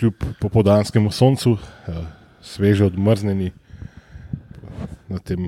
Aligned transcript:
kljub 0.00 0.14
popodanskemu 0.40 1.10
soncu, 1.12 1.52
uh, 1.52 1.94
sveže 2.40 2.84
odmrznjeni 2.88 3.50
na 5.08 5.18
tem 5.18 5.38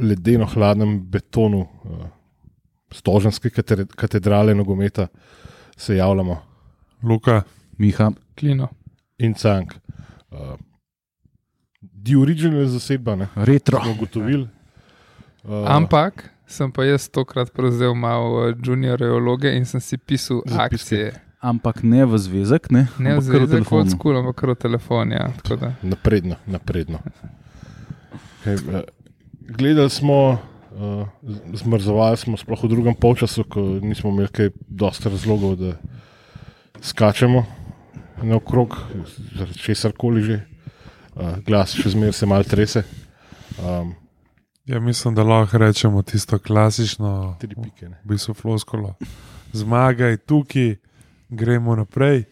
ledeno 0.00 0.46
hladnem 0.46 0.98
betonu 1.10 1.60
uh, 1.60 2.06
Stoženske 2.90 3.50
katedrale 3.96 4.54
nogometa, 4.54 5.06
se 5.76 5.96
javljamo. 5.96 6.40
Luka, 7.02 7.42
Miha, 7.78 8.10
Klino. 8.38 8.68
in 9.18 9.34
Cank. 9.34 9.74
Uh, 10.30 10.38
The 12.04 12.16
original 12.16 12.66
zasedba, 12.66 13.16
ne? 13.16 13.28
retro. 13.36 13.80
smo 13.82 13.92
ugotovili. 13.92 14.48
Uh, 15.44 15.64
Ampak 15.66 16.30
sem 16.46 16.72
pa 16.72 16.84
jaz 16.84 17.08
tokrat 17.08 17.52
prevzel 17.52 17.94
malo 17.94 18.48
eh, 18.48 18.54
junior 18.66 19.02
eologe 19.02 19.52
in 19.56 19.64
sem 19.64 19.80
si 19.80 19.98
pisal 19.98 20.42
Zapiske. 20.46 20.64
akcije. 20.76 21.29
Ampak 21.40 21.82
ne 21.82 22.04
v 22.04 22.18
zvezek, 22.20 22.68
ne, 22.68 22.84
Ne 23.00 23.16
v 23.16 23.20
ampak 23.20 23.24
zvezek, 23.24 23.48
kot 23.48 23.50
telefonu. 23.56 23.90
skul, 23.90 24.16
ampak 24.20 24.42
v 24.44 24.54
telefon. 24.60 25.12
Ja, 25.12 25.32
tako 25.40 25.56
da. 25.56 25.68
Napredno, 25.80 26.36
napredno. 26.44 27.00
Okay, 28.44 28.84
gledali 29.48 29.90
smo, 29.90 30.36
uh, 30.76 31.08
zmrzovali 31.56 32.16
smo, 32.16 32.36
sploh 32.36 32.60
v 32.64 32.68
drugem 32.68 32.94
polčasu, 32.94 33.44
ko 33.48 33.80
nismo 33.80 34.12
imeli 34.12 34.28
kaj 34.28 34.52
dosta 34.68 35.08
razlogov, 35.08 35.56
da 35.56 35.72
skačemo 36.80 37.44
naokrog, 38.22 38.76
zaradi 39.32 39.58
česar 39.58 39.96
koli 39.96 40.22
že. 40.22 40.38
Uh, 41.10 41.40
glas 41.44 41.72
še 41.74 41.90
zmeraj 41.90 42.14
se 42.16 42.26
mal 42.28 42.44
trese. 42.46 42.84
Um, 43.58 43.96
ja 44.64 44.80
mislim, 44.80 45.14
da 45.14 45.24
lahko 45.26 45.58
rečemo 45.58 46.02
tisto 46.02 46.38
klasično, 46.38 47.36
tri 47.40 47.56
pike. 47.56 47.88
Ne. 47.88 47.98
v 48.04 48.14
bistvu 48.14 48.34
floskolo. 48.34 48.94
Zmagaj 49.52 50.16
tukaj, 50.16 50.76
gremo 51.30 51.76
naprej. 51.76 52.24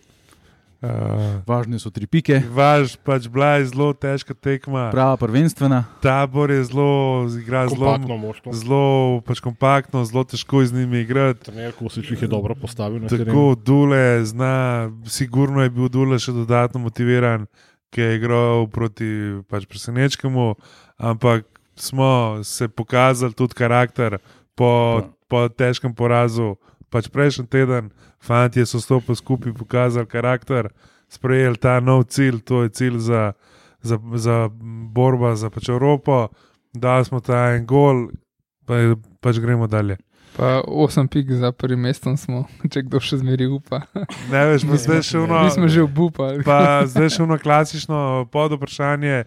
Uh, 0.79 1.43
Važne 1.43 1.75
so 1.83 1.91
tri 1.91 2.06
pike, 2.06 2.37
Važ 2.55 2.93
pač 3.02 3.25
bila 3.27 3.56
je 3.59 3.65
zelo 3.66 3.91
težka 3.98 4.30
tekma. 4.30 4.93
prava 4.95 5.16
prvenstvena. 5.19 5.83
Tabor 5.98 6.53
je 6.55 6.62
zelo, 6.70 7.27
igra 7.34 7.67
zelo, 7.67 7.83
Kompaktno 7.83 8.17
moštvo. 8.17 8.53
zelo 8.55 8.84
pač 9.27 9.41
kompaktno, 9.42 10.05
zelo 10.06 10.23
težko 10.23 10.62
z 10.62 10.70
njimi 10.78 11.03
igrati. 11.03 11.50
Trener 11.50 11.75
Kosič 11.75 12.11
jih 12.14 12.23
je 12.23 12.28
dobro 12.31 12.55
postavil 12.55 13.03
na 13.03 13.11
teren. 13.11 13.27
Tako 13.27 13.56
Dule 13.58 14.23
zna, 14.23 14.86
sigurno 15.11 15.67
je 15.67 15.70
bil 15.70 15.91
Dule 15.91 16.14
še 16.14 16.30
dodatno 16.30 16.78
motiviran, 16.78 17.51
ki 17.91 18.01
je 18.01 18.14
igral 18.14 18.70
proti 18.70 19.42
pač 19.51 19.67
presenečkemu, 19.67 20.55
ampak 20.95 21.42
smo 21.75 22.39
se 22.47 22.69
pokazali 22.70 23.34
tudi 23.34 23.58
karakter 23.58 24.23
po, 24.55 25.03
po 25.27 25.48
težkem 25.51 25.91
porazu. 25.91 26.55
Pač 26.89 27.11
prejšnji 27.12 27.47
teden, 27.53 27.91
fanti 28.20 28.64
so 28.67 28.81
stopili 28.81 29.17
skupaj, 29.17 29.53
pokazali 29.53 30.08
karakter, 30.08 30.70
sprejeli 31.08 31.61
ta 31.61 31.80
nov 31.80 32.08
cilj, 32.08 32.41
to 32.45 32.62
je 32.64 32.69
cilj 32.69 32.98
za, 32.98 33.33
za, 33.83 33.98
za 34.14 34.48
borba 34.92 35.36
za 35.36 35.50
pač 35.50 35.69
Evropo, 35.69 36.28
da 36.72 37.05
smo 37.05 37.20
ta 37.20 37.53
en 37.56 37.67
gol, 37.67 38.08
pa 38.64 38.97
pač 39.20 39.41
gremo 39.41 39.67
dalje. 39.67 39.98
Pa 40.39 40.62
8 40.67 41.08
pik 41.08 41.33
za 41.33 41.53
prvim 41.53 41.80
mestom 41.80 42.17
smo, 42.17 42.45
če 42.72 42.84
kdo 42.86 43.00
še 43.02 43.19
zmeri 43.19 43.48
upa. 43.50 43.83
Ne 44.33 44.45
veš, 44.52 44.67
pa 44.69 44.78
zdaj 44.78 45.02
še 45.02 45.23
uno. 45.25 45.42
Mi 45.42 45.50
smo 45.50 45.69
že 45.69 45.83
obupali. 45.83 46.45
Pa 46.47 46.86
zdaj 46.86 47.11
še 47.17 47.25
eno 47.25 47.39
klasično 47.42 48.28
pod 48.33 48.55
vprašanje. 48.55 49.25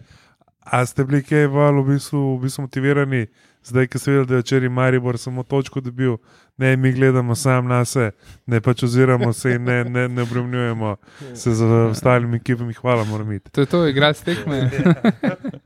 A 0.62 0.86
ste 0.86 1.04
bili 1.04 1.20
kaj 1.26 1.50
v 1.50 1.82
bistvu, 1.84 2.38
v 2.38 2.46
bistvu 2.46 2.64
motivirani, 2.64 3.26
zdaj, 3.66 3.88
ko 3.90 3.98
ste 3.98 4.14
videli, 4.14 4.28
da 4.30 4.38
je 4.38 4.44
včeraj 4.46 4.70
Maribor 4.70 5.18
samo 5.18 5.42
točko 5.42 5.82
dobil, 5.82 6.20
ne 6.56 6.76
mi 6.76 6.92
gledamo 6.92 7.34
sam 7.34 7.68
na 7.68 7.84
se, 7.84 8.10
ne 8.46 8.60
pač 8.60 8.82
oziramo 8.82 9.32
se 9.32 9.54
in 9.54 9.64
ne, 9.64 9.84
ne, 9.84 10.08
ne 10.08 10.22
obremenjujemo 10.22 10.96
se 11.34 11.54
z 11.54 11.64
ostalimi 11.64 12.36
ekipami. 12.36 12.74
Hvala, 12.74 13.04
moram 13.04 13.32
iti. 13.32 13.50
To 13.50 13.60
je 13.60 13.66
to, 13.66 13.86
igrati 13.88 14.24
tekme. 14.24 14.70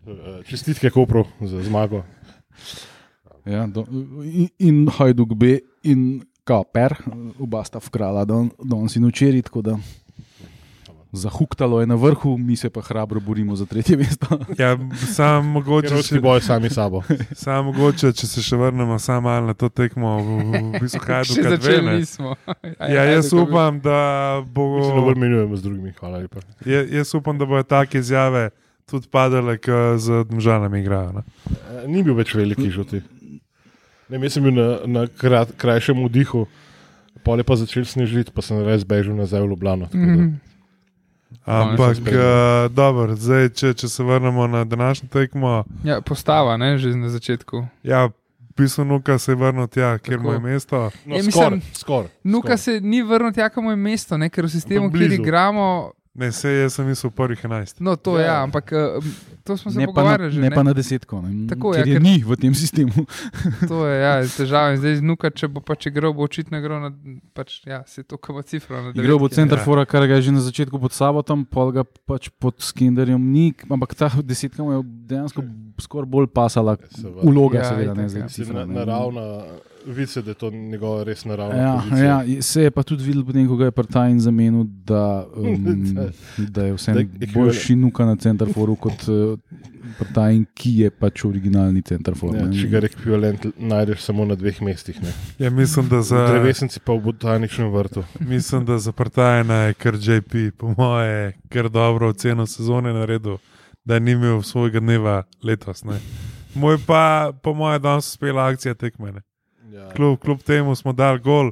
Uh, 0.06 0.44
Čestitke 0.48 0.90
Kopru 0.90 1.24
za 1.40 1.62
zmago. 1.62 2.04
Ja, 3.44 3.66
do, 3.66 3.84
in, 4.24 4.48
in 4.58 4.88
Hajduk 4.88 5.34
B 5.34 5.58
in 5.82 6.22
Kaper, 6.44 6.94
oba 7.38 7.64
sta 7.64 7.78
vkrala 7.82 8.24
don, 8.24 8.50
danes 8.62 8.96
in 8.96 9.06
včeraj, 9.06 9.42
tako 9.50 9.62
da 9.62 9.78
zahuktalo 11.16 11.80
je 11.80 11.86
na 11.86 11.94
vrhu, 11.94 12.36
mi 12.38 12.56
se 12.56 12.70
pa 12.70 12.80
hrabro 12.80 13.20
borimo 13.20 13.56
za 13.56 13.66
tretje 13.66 13.96
mesto. 13.96 14.26
Ja, 14.58 14.76
sam 15.06 15.46
mogoče, 15.48 16.02
Če 16.02 16.20
bojo 16.20 16.40
sami 16.40 16.70
sabo. 16.70 17.02
sam 17.34 17.64
mogoče, 17.66 18.12
če 18.12 18.26
se 18.26 18.42
še 18.42 18.56
vrnemo 18.56 18.98
samo 18.98 19.20
malo 19.22 19.46
na 19.46 19.54
to 19.54 19.68
tekmo, 19.68 20.18
v, 20.18 20.28
v, 20.70 20.80
bistvu 20.80 21.00
Še 21.00 21.06
Hajduk 21.06 21.48
začeli 21.48 21.80
dve. 21.80 21.96
nismo. 21.96 22.36
Ja, 22.78 23.04
jaz 23.06 23.32
upam, 23.32 23.80
da 23.80 23.98
bo. 24.44 24.68
Se 24.80 24.92
ne 24.92 25.00
bolj 25.02 25.18
menjujemo 25.18 25.56
z 25.56 25.62
drugimi. 25.62 25.92
Hvala 25.94 26.18
lepa. 26.18 26.44
Ja, 26.64 26.84
jaz 26.84 27.14
upam, 27.14 27.34
da 27.34 27.44
bodo 27.44 27.64
take 27.64 27.98
izjave 27.98 28.50
tudi 28.84 29.08
padale, 29.08 29.56
ki 29.58 29.72
z 29.98 30.24
državami 30.26 30.78
igrajo. 30.78 31.12
Ne? 31.12 31.22
Eh, 31.50 31.88
Ni 31.88 32.02
bil 32.02 32.14
več 32.14 32.30
veliki 32.32 32.70
žuti. 32.70 33.02
Ne, 34.06 34.20
jaz 34.20 34.32
sem 34.32 34.44
bil 34.44 34.54
na, 34.54 34.66
na 34.86 35.02
krat, 35.08 35.50
krajšem 35.56 35.98
vdihu, 36.04 36.44
pa 37.24 37.34
začel 37.58 37.82
snežiti, 37.82 38.30
pa 38.30 38.38
sem 38.38 38.60
res 38.62 38.84
bežal 38.84 39.16
nazaj 39.18 39.42
v 39.42 39.50
Ljubljano. 39.50 39.88
tako 39.90 39.98
da- 39.98 40.12
Mhm. 40.14 40.28
Ampak, 41.44 41.96
uh, 41.98 42.14
dobro, 42.70 43.16
zdaj, 43.16 43.48
če, 43.48 43.74
če 43.74 43.88
se 43.88 44.02
vrnemo 44.02 44.46
na 44.46 44.64
današnjo 44.64 45.08
tekmo, 45.08 45.64
Ja, 45.84 46.00
postava, 46.00 46.56
ne, 46.56 46.78
že 46.78 46.88
na 46.90 47.08
začetku. 47.08 47.66
ja, 47.82 48.08
pismo 48.54 48.84
Nuka 48.84 49.18
se 49.18 49.32
je 49.32 49.36
vrnil 49.36 49.66
tja, 49.66 49.98
kjer 49.98 50.20
mu 50.20 50.32
je 50.32 50.38
mesto. 50.40 50.90
No, 51.04 51.16
Ja, 51.16 51.22
skoraj, 51.22 51.50
mislim, 51.50 51.74
skoraj. 51.74 52.08
Nuka 52.24 52.56
skoraj. 52.56 52.58
se 52.58 52.80
ni 52.80 53.02
vrnil 53.02 53.32
tja, 53.32 53.48
kamor 53.48 53.72
je 53.72 53.76
mesto, 53.78 54.16
ne, 54.16 54.28
ker 54.28 54.44
v 54.44 54.50
sistemu, 54.50 54.90
kjer 54.90 55.12
igramo, 55.12 55.92
Ne, 56.16 56.32
se 56.32 56.48
jaz 56.50 56.72
sem 56.72 56.86
mislil 56.86 57.10
prvih 57.10 57.36
11. 57.38 57.76
no 57.78 57.92
to 57.94 58.16
Ja. 58.16 58.24
ja, 58.26 58.36
ampak 58.42 58.72
eh, 58.72 59.04
to 59.44 59.52
smo 59.54 59.68
se 59.68 59.76
Ne 59.76 59.84
na, 59.84 59.92
pogovarjali 59.92 60.32
že. 60.32 60.40
ne 60.40 60.50
pa 60.50 60.62
na 60.62 60.72
desetko, 60.72 61.20
ne, 61.20 61.44
Tako, 61.46 61.70
ker 61.70 61.78
ja, 61.78 61.84
je 61.84 61.92
ker- 61.92 62.02
ni 62.02 62.18
v 62.18 62.36
tem 62.36 62.52
sistemu. 62.52 63.04
To 63.68 63.84
je 63.84 63.94
ja, 63.96 64.14
težava. 64.22 64.72
In 64.72 64.78
zdaj 64.78 64.96
z 64.96 65.02
Nuka, 65.02 65.28
če 65.30 65.46
bo 65.46 65.60
pač 65.60 65.86
igral, 65.86 66.10
bo 66.10 66.22
očitno 66.22 66.56
igral 66.56 66.80
na 66.80 66.90
pač, 67.32 67.60
ja, 67.62 67.84
se 67.84 68.00
to 68.02 68.16
kama 68.16 68.40
cifra. 68.42 68.80
na 68.82 68.90
Igral 68.92 69.18
bo 69.18 69.28
center 69.28 69.58
Ja. 69.58 69.64
fora, 69.64 69.84
kar 69.84 70.02
ga 70.02 70.16
je 70.16 70.22
že 70.22 70.32
na 70.32 70.40
začetku 70.40 70.74
pod 70.74 70.90
Savotom, 70.90 71.44
pol 71.44 71.70
ga 71.70 71.84
pač 71.84 72.32
pod 72.32 72.56
Skinderjem 72.58 73.20
ni, 73.22 73.52
ampak 73.62 73.92
ta 73.92 74.08
desetka 74.16 74.60
mu 74.60 74.72
je 74.72 74.80
dejansko 75.06 75.44
skoraj 75.78 76.08
bolj 76.08 76.26
pasala. 76.28 76.80
Uloga, 77.18 77.58
Ja, 77.58 77.64
seveda, 77.66 77.92
ne 77.92 78.08
zdaj. 78.08 78.22
ja. 78.22 78.28
cifra, 78.28 78.62
Na, 78.62 78.64
ne. 78.64 78.74
naravna, 78.78 79.26
vidi 79.86 80.06
se, 80.06 80.22
da 80.22 80.30
je 80.30 80.34
to 80.34 80.50
njegova 80.50 81.04
res 81.04 81.24
naravna. 81.24 81.56
Ja, 81.56 81.82
pozicija. 81.82 82.22
ja, 82.26 82.42
se 82.42 82.62
je 82.62 82.70
pa 82.70 82.82
tudi 82.82 83.04
videl, 83.04 83.24
potem, 83.24 83.48
ko 83.48 83.56
ga 83.56 83.64
je 83.64 83.70
Partajn 83.70 84.20
zamenil, 84.20 84.64
da, 84.64 85.26
um, 85.36 85.64
da 86.38 86.64
je 86.64 86.74
vse 86.74 86.92
Da 86.92 87.00
je 87.00 87.08
boljši 87.34 87.76
nuka 87.76 88.04
na 88.04 88.16
centerforu 88.16 88.76
kot 88.76 89.08
uh, 89.08 89.38
Partajn, 89.98 90.44
ki 90.54 90.72
je 90.80 90.90
pač 90.90 91.24
originalni 91.24 91.82
centerfor. 91.82 92.34
Ja, 92.36 92.46
če 92.52 92.68
ga 92.68 92.82
ekvivalent 92.88 93.46
najdeš 93.58 94.02
samo 94.08 94.24
na 94.24 94.34
dveh 94.34 94.60
mestih. 94.62 94.98
Ne. 95.02 95.12
Ja, 95.38 95.50
mislim, 95.50 95.88
da 95.88 96.02
za, 96.02 96.26
Drevesenci 96.32 96.80
pa 96.84 96.92
v 96.92 97.04
botaničnem 97.10 97.70
vrtu. 97.72 98.04
mislim, 98.20 98.64
da 98.64 98.78
za 98.78 98.92
Partajna 98.92 99.54
je 99.54 99.74
kar 99.74 99.94
JP, 99.94 100.50
po 100.58 100.74
moje, 100.76 101.32
kar 101.48 101.70
dobro 101.70 102.08
oceno 102.08 102.46
sezone 102.46 102.92
naredil, 102.92 103.38
da 103.84 103.98
ni 103.98 104.12
imel 104.18 104.42
svojega 104.42 104.80
dneva 104.80 105.22
letos. 105.42 105.84
Ne. 105.84 106.00
Moj 106.54 106.78
pa, 106.86 107.32
po 107.42 107.54
moje, 107.54 107.78
danes 107.78 108.08
uspela 108.08 108.46
akcija 108.46 108.74
tekmene. 108.74 109.22
Ja. 109.76 109.88
Kljub, 109.90 110.18
kljub 110.18 110.40
temu 110.42 110.74
smo 110.74 110.92
dali 110.92 111.20
gol, 111.20 111.50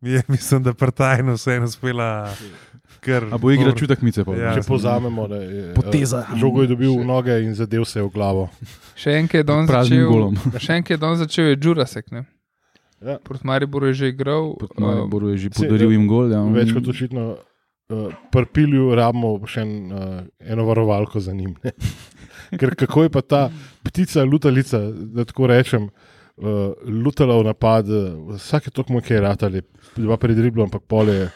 mi 0.00 0.10
je, 0.10 0.22
mislim, 0.28 0.62
da 0.62 0.72
Partajna 0.74 1.34
vseeno 1.34 1.64
uspela. 1.66 2.30
Kar, 3.00 3.24
A 3.30 3.38
bo 3.38 3.50
igra 3.50 3.72
čutek 3.72 4.00
mice. 4.00 4.24
Pa, 4.24 4.34
Ja. 4.34 4.54
Če 4.54 4.62
pozamemo, 4.62 5.28
da 5.28 5.36
je 5.36 5.74
Poteza. 5.74 6.24
eh, 6.24 6.36
Žogo 6.36 6.62
je 6.62 6.68
dobil 6.68 6.90
v 6.92 7.04
noge 7.04 7.36
in 7.38 7.52
zadev 7.54 7.84
se 7.84 7.98
je 7.98 8.04
v 8.04 8.10
glavo. 8.10 8.48
Še 8.96 9.12
enkrat 9.14 9.34
je 9.36 9.44
danes 9.44 9.68
Praznim 9.68 10.00
začel. 10.00 10.60
Še 10.64 10.72
enkrat 10.72 10.90
je 10.90 10.98
danes 10.98 11.18
začel, 11.20 11.44
je 11.46 11.58
Jurasek. 11.60 12.08
Ne? 12.10 12.24
Ja. 12.98 13.18
Proti 13.20 13.44
Mariboru 13.44 13.86
je 13.86 13.94
že 13.94 14.06
igral. 14.08 14.56
Proti 14.56 14.74
eh, 14.74 14.82
Mariboru 14.82 15.28
je 15.28 15.36
že 15.36 15.50
Se- 15.52 15.60
podaril 15.60 15.92
jim 15.92 16.08
gol. 16.08 16.32
Ja. 16.32 16.40
Več 16.50 16.72
kot 16.72 16.88
očitno. 16.88 17.36
Uh, 17.86 18.10
Prpilju 18.34 18.96
rabimo 18.98 19.36
še 19.46 19.62
en, 19.62 19.72
uh, 19.94 20.18
eno 20.42 20.64
varovalko 20.66 21.20
za 21.20 21.30
njim. 21.30 21.52
ne. 21.62 21.70
Ker 22.58 22.74
kako 22.74 23.04
je 23.04 23.10
pa 23.10 23.22
ta 23.22 23.42
ptica, 23.84 24.24
lutalica, 24.24 24.80
da 24.90 25.22
tako 25.24 25.46
rečem, 25.46 25.86
uh, 26.38 26.46
lutala 26.84 27.36
v 27.36 27.44
napad, 27.44 27.86
uh, 27.86 28.04
vsake 28.34 28.70
toliko 28.70 28.92
mu 28.92 28.98
je 28.98 29.04
kaj 29.04 29.20
ratali, 29.20 29.62
dva 29.96 30.16
predriblo, 30.16 30.62
ampak 30.62 30.82
pol 30.84 31.08
je 31.08 31.28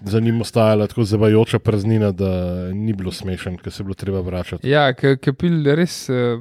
za 0.00 0.20
njim 0.20 0.40
ostajala 0.40 0.86
tako 0.86 1.04
zavajoča 1.04 1.58
praznina, 1.58 2.12
da 2.12 2.30
ni 2.72 2.92
bilo 2.92 3.10
smešen, 3.12 3.56
ker 3.56 3.72
se 3.72 3.80
je 3.80 3.84
bilo 3.84 3.94
treba 3.96 4.20
vračati. 4.20 4.68
Ja, 4.68 4.92
Kapil 4.94 5.66
je 5.66 5.74
res, 5.74 6.08
eh, 6.08 6.38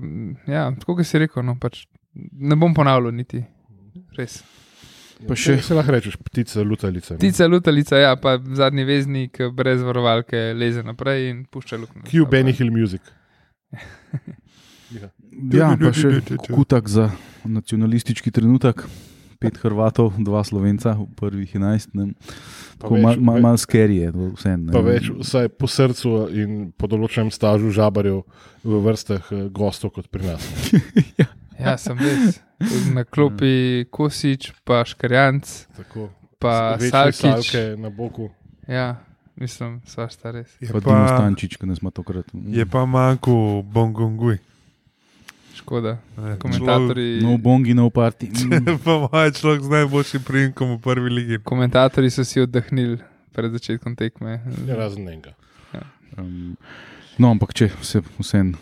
ja, 0.47 0.71
tako 0.73 0.95
kot 0.95 1.05
si 1.05 1.17
rekel, 1.17 1.41
no, 1.41 1.55
pač, 1.55 1.85
ne 2.33 2.55
bom 2.55 2.73
ponavljal 2.73 3.11
niti. 3.11 3.43
Res. 4.15 4.43
Pa 5.27 5.33
še- 5.33 5.57
Se 5.57 5.73
lahko 5.73 5.91
rečeš, 5.91 6.13
ptica, 6.19 6.61
lutalica. 6.61 7.13
ne. 7.13 7.17
Ptica, 7.17 7.47
lutalica, 7.47 7.97
ja, 7.97 8.15
pa 8.15 8.35
zadnji 8.37 8.83
veznik 8.85 9.39
eh, 9.39 9.49
brez 9.49 9.81
varovalke 9.81 10.53
leze 10.53 10.83
naprej 10.83 11.29
in 11.29 11.45
pušča 11.45 11.77
luknjo. 11.77 12.03
Q 12.05 12.29
Benny 12.29 12.53
Hill 12.53 12.69
Music. 12.71 13.01
Ja, 14.91 15.09
pa 15.77 15.91
še 15.91 16.21
kutak 16.47 16.87
za 16.87 17.11
nacionalistički 17.45 18.31
trenutek. 18.31 18.83
pet 19.37 19.53
Hrvatov, 19.55 20.17
dva 20.17 20.41
Slovenca 20.41 20.95
v 20.95 21.05
prvih 21.13 21.45
11. 21.47 21.93
Ne. 21.93 22.17
Pa 22.73 22.81
Tako 22.81 22.93
več- 22.95 23.03
Malo 23.03 23.21
ma, 23.21 23.33
ve- 23.33 23.41
mal 23.43 23.53
skerije, 23.55 24.09
vse. 24.33 24.49
Pa 24.67 24.81
več, 24.81 25.11
vsaj 25.11 25.45
po 25.51 25.67
srcu 25.67 26.09
in 26.33 26.49
po 26.73 26.87
določenem 26.87 27.29
stažu 27.29 27.69
žabarjev 27.69 28.23
v 28.63 28.81
vrstah 28.81 29.21
eh, 29.29 29.45
gostov 29.47 29.93
kot 29.93 30.09
pri 30.09 30.25
nas. 30.25 30.41
Ja, 31.57 31.73
sem 31.75 31.97
res. 31.97 32.37
Na 32.91 33.01
klopi 33.03 33.85
Kosič, 33.85 34.53
pa 34.61 34.81
Škarjanc, 34.81 35.45
Tako, 35.75 36.09
pa 36.37 36.77
Salkič. 36.79 37.17
salke 37.17 37.63
na 37.75 37.89
boku. 37.89 38.29
Ja, 38.67 39.01
mislim, 39.35 39.81
sva 39.83 40.05
sta 40.07 40.29
res. 40.31 40.49
Je 40.59 40.69
Pa 40.69 40.77
Dino 40.79 40.93
pa, 40.97 41.13
Stančič, 41.15 41.57
ki 41.57 41.65
nas 41.65 41.77
ima 41.77 41.89
tokrat. 41.89 42.25
je 42.31 42.61
pa 42.63 42.85
manjko 42.85 43.61
Bongonguj. 43.63 44.37
Škoda. 45.57 45.97
Ne, 46.15 46.37
Komentatorji, 46.37 47.19
No 47.19 47.37
bongi, 47.37 47.73
no 47.73 47.89
party. 47.89 48.29
Mm. 48.29 48.35
človek- 48.35 48.79
Pa 48.79 48.93
moj 49.03 49.31
človek 49.31 49.61
z 49.61 49.69
najboljšim 49.71 50.21
primkom 50.23 50.69
v 50.71 50.79
prvi 50.79 51.09
ligi. 51.11 51.35
komentatorji 51.39 52.09
so 52.09 52.23
si 52.23 52.39
oddahnili 52.39 52.97
pred 53.31 53.51
začetkom 53.51 53.93
tekme. 53.93 54.41
Ja, 54.63 54.75
razen 54.75 55.03
enega. 55.03 55.33
Um, 56.15 56.57
no, 57.15 57.29
ampak 57.29 57.51
če 57.51 57.69
se 57.81 58.01
vsem. 58.17 58.53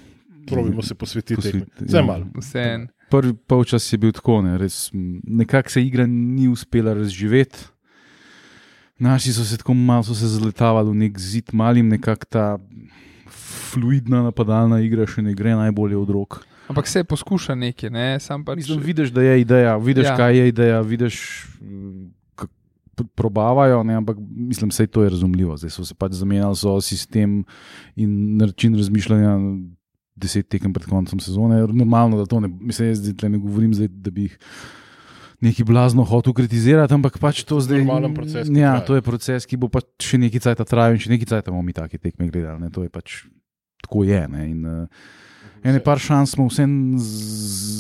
Probimo 0.46 0.82
se 0.82 0.94
posvetiti 0.94 1.36
tekmi. 1.38 1.62
Posvet- 1.64 1.86
Zdaj 1.86 2.02
ja. 2.02 2.06
malo. 2.06 2.26
Vseen. 2.34 2.88
Prvi 3.08 3.34
polčas 3.36 3.86
je 3.86 3.98
bil 3.98 4.12
tako, 4.12 4.42
ne, 4.42 4.58
res, 4.58 4.90
nekako 5.24 5.70
se 5.70 5.82
igra 5.82 6.06
ni 6.06 6.48
uspela 6.48 6.94
razživeti. 6.94 7.70
Naši 8.98 9.32
so 9.32 9.44
se 9.44 9.58
tako 9.58 9.74
malo 9.74 10.04
so 10.04 10.14
se 10.14 10.28
zaletavali 10.28 10.90
v 10.90 10.96
nek 10.98 11.14
zid, 11.16 11.52
malim 11.52 11.88
nekako 11.88 12.26
ta 12.26 12.46
fluidna 13.28 14.24
napadalna 14.24 14.80
igra 14.80 15.06
še 15.06 15.22
ne 15.22 15.34
gre 15.34 15.52
najbolje 15.54 15.98
od 15.98 16.10
rok. 16.10 16.46
Ampak 16.68 16.88
se 16.88 17.04
poskuša 17.04 17.56
nekaj, 17.56 17.90
ne? 17.90 18.20
sam 18.20 18.42
pač. 18.42 18.58
Mislim, 18.58 18.80
vidiš, 18.82 19.10
da 19.10 19.22
je 19.22 19.42
ideja, 19.42 19.78
vidiš, 19.78 20.06
Ja. 20.06 20.18
kaj 20.18 20.38
je 20.38 20.48
ideja, 20.48 20.82
vidiš, 20.82 21.16
mm, 21.62 22.06
kako 22.36 22.54
probavajo, 23.16 23.84
ne, 23.84 23.94
ampak 23.96 24.18
mislim, 24.20 24.70
da 24.70 24.84
je 24.84 24.88
to 24.88 25.04
je 25.04 25.10
razumljivo. 25.10 25.58
Zdaj 25.58 25.70
so 25.70 25.86
se 25.86 25.94
pač 25.94 26.12
zamenjali 26.14 26.56
so 26.56 26.82
sistem 26.82 27.44
in 27.96 28.38
način 28.38 28.76
razmišljanja. 28.76 29.38
Deset 30.16 30.48
tekem 30.48 30.72
pred 30.72 30.88
koncem 30.88 31.20
sezone, 31.20 31.58
normalno, 31.68 32.16
da 32.16 32.24
to 32.24 32.40
ne, 32.40 32.48
mislim, 32.48 32.88
jaz 32.88 33.02
zdaj 33.02 33.14
tle 33.14 33.30
ne 33.30 33.38
govorim, 33.38 33.74
zdaj, 33.74 33.88
da 33.90 34.12
bi 34.12 34.22
jih 34.22 34.38
neki 35.42 35.64
blazno 35.64 36.04
hotel 36.04 36.32
kritizirati, 36.34 36.94
ampak 36.94 37.18
pač 37.20 37.44
to 37.44 37.60
zdaj. 37.60 37.84
Normalen 37.84 38.14
proces, 38.16 38.48
Ja, 38.48 38.54
traja. 38.72 38.80
to 38.80 38.96
je 38.96 39.02
proces, 39.02 39.44
ki 39.46 39.58
bo 39.58 39.68
pač 39.68 39.84
še 40.00 40.18
nekaj 40.18 40.40
cajt 40.40 40.64
trajal 40.64 40.96
in 40.96 41.04
še 41.04 41.12
nekaj 41.12 41.28
cajt 41.28 41.52
bomo 41.52 41.60
mi 41.62 41.76
take 41.76 42.00
tekme 42.00 42.30
gledali. 42.32 42.64
Ne, 42.64 42.70
to 42.72 42.84
je 42.84 42.90
pač 42.90 43.28
tako 43.84 44.08
je. 44.08 44.24
Ne, 44.28 44.48
in, 44.50 44.64
uh, 44.64 44.88
Ene 45.66 45.80
par 45.80 45.98
šans 45.98 46.32
smo 46.32 46.46
vsem 46.46 46.70
z- 46.96 47.74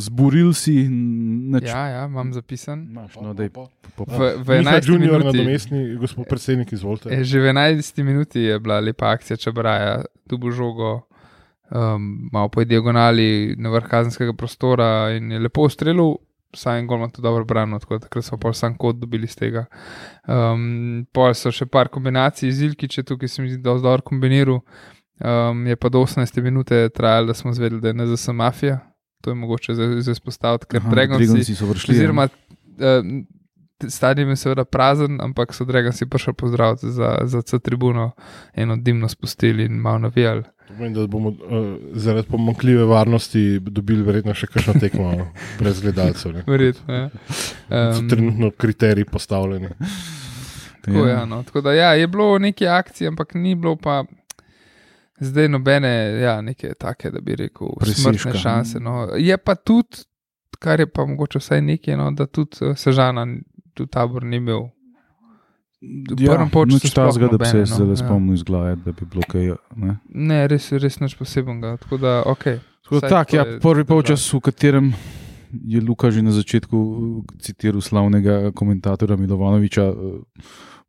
zburili 0.00 0.54
si, 0.54 0.86
neč, 0.86 1.64
Ja, 1.64 1.86
ja, 1.88 2.04
imam 2.04 2.30
zapisan. 2.30 2.84
Imaš, 2.84 3.16
no, 3.16 3.32
daj, 3.32 3.48
Pa- 3.48 3.66
po, 3.90 4.04
po, 4.04 4.04
V, 4.08 4.36
v 4.38 4.48
Miha 4.60 4.76
11 4.76 4.86
Junior, 4.86 5.18
minuti. 5.18 5.38
nadomestni 5.38 5.96
gospod 5.96 6.26
predsednik, 6.26 6.70
izvolite. 6.70 7.10
Je, 7.10 7.24
že 7.24 7.36
v 7.36 7.46
11 7.46 8.02
minuti 8.02 8.40
je 8.40 8.58
bila 8.58 8.78
lepa 8.78 9.10
akcija 9.10 9.36
Čabraja, 9.36 9.96
tu 10.22 10.38
bo 10.38 10.50
žogo, 10.50 11.08
um, 11.66 12.28
malo 12.30 12.48
po 12.48 12.62
diagonali 12.62 13.26
na 13.54 13.68
vrh 13.70 13.86
kazenskega 13.86 14.32
prostora 14.32 14.88
in 15.12 15.32
je 15.32 15.40
lepo 15.40 15.62
ustrelil. 15.62 16.20
Sam 16.52 16.86
gol 16.86 16.96
ima 16.98 17.08
to 17.08 17.20
dobro 17.20 17.44
branil, 17.44 17.76
tako 17.76 17.94
da 17.94 18.06
takrat 18.06 18.24
so 18.24 18.36
pa 18.36 18.52
sam 18.52 18.72
kot 18.74 18.96
dobili 18.96 19.26
z 19.26 19.36
tega. 19.36 19.64
Um, 20.24 21.04
pol 21.06 21.34
so 21.34 21.50
še 21.50 21.66
par 21.66 21.88
kombinacij 21.88 22.48
z 22.48 22.62
Ilkiče, 22.64 23.02
tukaj 23.02 23.28
se 23.28 23.42
mi 23.42 23.50
zdi, 23.50 23.58
da 23.58 23.70
je 23.70 23.82
dobro 23.82 24.00
kombiniral. 24.02 24.62
Um, 25.20 25.66
je 25.66 25.76
pa 25.76 25.88
do 25.88 25.98
18 25.98 26.42
minute 26.42 26.88
trajalo, 26.88 27.26
da 27.26 27.34
smo 27.34 27.52
zvedeli, 27.52 27.80
da 27.80 27.88
je 27.88 27.94
NZS 27.94 28.28
mafija. 28.28 28.78
To 29.20 29.30
je 29.30 29.34
mogoče 29.34 29.74
zdaj 29.74 30.12
izpostaviti, 30.12 30.66
ker 30.66 30.80
Aha, 30.80 30.90
Dragonsi, 30.90 31.26
Dragonsi 31.26 31.54
so 31.54 31.66
vršli. 31.66 31.94
ja. 31.94 31.98
Oziroma, 31.98 32.24
uh, 32.24 33.88
stadion 33.88 34.28
je 34.28 34.36
seveda 34.36 34.64
prazen, 34.64 35.20
ampak 35.20 35.54
so 35.54 35.64
Dragonsi 35.64 36.06
prišli 36.06 36.32
pozdraviti 36.34 36.90
za, 36.90 37.18
za 37.24 37.42
C 37.42 37.58
tribuno, 37.58 38.10
eno 38.54 38.76
dimno 38.76 39.08
spustili 39.08 39.64
in 39.64 39.72
malo 39.72 39.98
navijali. 39.98 40.42
To 40.42 40.74
pomeni, 40.74 40.94
da 40.94 41.06
bomo 41.06 41.28
uh, 41.28 41.36
zaradi 41.92 42.28
pomankljive 42.28 42.84
varnosti 42.84 43.58
dobili 43.60 44.02
verjetno 44.02 44.34
še 44.34 44.46
kakšno 44.46 44.74
tekmo 44.80 45.12
brez 45.58 45.80
gledalcev. 45.80 46.32
ne. 46.32 46.44
Verjetno. 46.46 46.94
Ja. 46.94 47.10
So 47.68 48.00
Um, 48.00 48.08
trenutno 48.08 48.50
kriteriji 48.50 49.04
postavljeni. 49.04 49.68
tako, 50.84 51.06
ja, 51.06 51.24
no. 51.24 51.42
tako 51.42 51.60
da 51.60 51.72
ja, 51.72 51.94
je 51.94 52.06
bilo 52.06 52.38
nekaj 52.38 52.68
akcij, 52.68 53.08
ampak 53.08 53.34
ni 53.34 53.54
bilo 53.54 53.76
pa. 53.76 54.04
Zdaj 55.20 55.48
nobene, 55.48 55.88
ja, 56.20 56.40
neke 56.40 56.74
take, 56.74 57.10
da 57.10 57.20
bi 57.20 57.36
rekel, 57.36 57.68
Presežka. 57.80 58.02
smrtne 58.02 58.40
šanse. 58.40 58.80
No. 58.80 59.08
Je 59.16 59.36
pa 59.38 59.54
tudi, 59.54 60.04
kar 60.58 60.80
je 60.80 60.86
pa 60.86 61.06
mogoče 61.06 61.38
vsaj 61.38 61.62
nekaj, 61.62 61.96
no, 61.96 62.10
da 62.10 62.26
tudi 62.26 62.56
eh, 62.60 62.76
Sežana, 62.76 63.26
tudi 63.74 63.90
tabor 63.90 64.24
ni 64.24 64.36
imel. 64.36 64.68
Nič 65.80 66.88
sploh 66.88 66.94
tazga, 66.94 67.28
da 67.28 67.38
bi 67.38 67.46
se 67.46 67.58
no, 67.58 67.66
zdaj 67.66 67.88
ja. 67.88 67.96
spomnil 67.96 68.34
iz 68.34 68.42
glave, 68.42 68.76
da 68.76 68.92
bi 68.92 69.06
bilo 69.06 69.22
kaj. 69.28 69.52
Ne? 69.76 69.98
Ne, 70.08 70.40
res, 70.48 70.70
res 70.72 71.00
nič 71.00 71.14
posebnega. 71.18 71.76
Tako 71.84 72.00
da, 72.00 72.22
ok. 72.26 72.44
Tako 72.86 73.00
Vsaj 73.00 73.10
Tak, 73.10 73.32
ja, 73.32 73.44
prvi 73.62 73.84
polčas, 73.84 74.24
v 74.32 74.40
katerem 74.40 74.92
je 75.52 75.80
Luka 75.80 76.10
že 76.10 76.22
na 76.22 76.32
začetku 76.34 76.76
uh, 76.76 77.24
citiral 77.38 77.80
slavnega 77.80 78.50
komentatorja 78.52 79.16
Milovanoviča. 79.16 79.84
uh, 79.90 80.20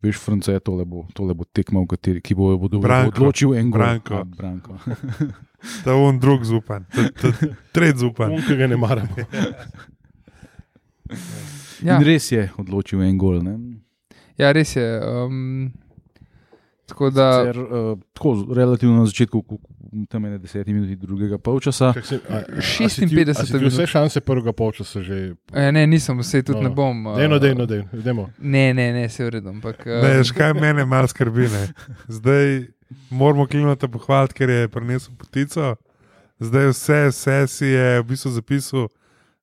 Veš, 0.01 0.17
France, 0.21 0.59
tole 0.61 0.85
bo, 0.85 1.07
tole 1.13 1.33
bo 1.33 1.43
tekma, 1.43 1.81
v 1.81 1.87
kateri 1.89 2.21
ki 2.21 2.35
bo, 2.37 2.51
bo, 2.57 2.69
bo 2.69 2.79
Branko. 2.79 3.15
odločil 3.17 3.55
en 3.57 3.71
gol. 3.71 3.81
Branko. 3.81 4.13
A, 4.13 4.23
Branko. 4.23 4.77
Ta 5.83 5.95
on 5.97 6.19
drug 6.21 6.43
zupan, 6.45 6.85
tretji 7.73 7.99
zupan. 8.05 8.31
On, 8.37 8.41
ki 8.45 8.55
ga 8.55 8.67
ne 8.67 8.77
maramo. 8.77 9.15
Ja, 11.83 11.97
In 11.99 12.03
res 12.03 12.31
je 12.31 12.49
odločil 12.57 13.01
en 13.05 13.17
gol. 13.17 13.37
ne. 13.43 13.53
ja, 14.37 14.51
res 14.51 14.75
je. 14.75 14.83
Um, 14.99 15.71
tako 16.87 17.09
da, 17.09 17.25
Sicer, 17.43 17.59
uh, 17.59 17.67
tako, 18.11 18.31
relativno 18.49 18.95
na 18.95 19.05
začetku, 19.05 19.43
tam 20.07 20.25
je 20.25 20.31
na 20.31 20.37
deseti 20.37 20.73
minuti 20.73 20.95
drugega 20.97 21.37
polčasa. 21.37 21.93
Si- 21.99 22.15
a- 22.25 22.33
a- 22.33 22.43
a 22.57 22.61
si 22.61 22.87
ti- 23.01 23.15
56 23.15 23.29
a 23.33 23.45
si 23.45 23.53
ti 23.53 23.65
Vse 23.67 23.85
šanse 23.87 24.19
prvega 24.21 24.53
polčasa 24.53 25.01
že. 25.01 25.35
e, 25.53 25.71
ne, 25.71 25.85
nisem, 25.85 26.17
vse 26.17 26.41
tudi 26.41 26.57
No, 26.57 26.63
ne 26.63 26.69
bom. 26.71 27.05
uh, 27.05 27.15
Dejno, 27.15 27.39
dejno, 27.39 27.65
dejno. 27.65 27.85
dejmo. 27.93 28.29
Ne, 28.39 28.73
ne, 28.73 28.93
ne, 28.93 29.09
se 29.09 29.25
uredam. 29.25 29.55
Ampak, 29.55 29.79
uh, 29.79 30.01
Ne, 30.01 30.17
veš, 30.17 30.31
kaj 30.31 30.53
mene 30.53 30.85
malo 30.85 31.07
skrbi. 31.07 31.47
Ne? 31.47 31.67
Zdaj 32.07 32.67
moramo 33.09 33.45
klimata 33.45 33.87
pohvaliti, 33.87 34.33
ker 34.33 34.49
je 34.49 34.67
prinesel 34.67 35.11
potico. 35.13 35.75
Zdaj 36.39 36.67
vse, 36.67 37.07
vse 37.07 37.47
si 37.47 37.65
je 37.67 37.99
v 37.99 38.05
bistvu 38.05 38.31
zapisal. 38.31 38.87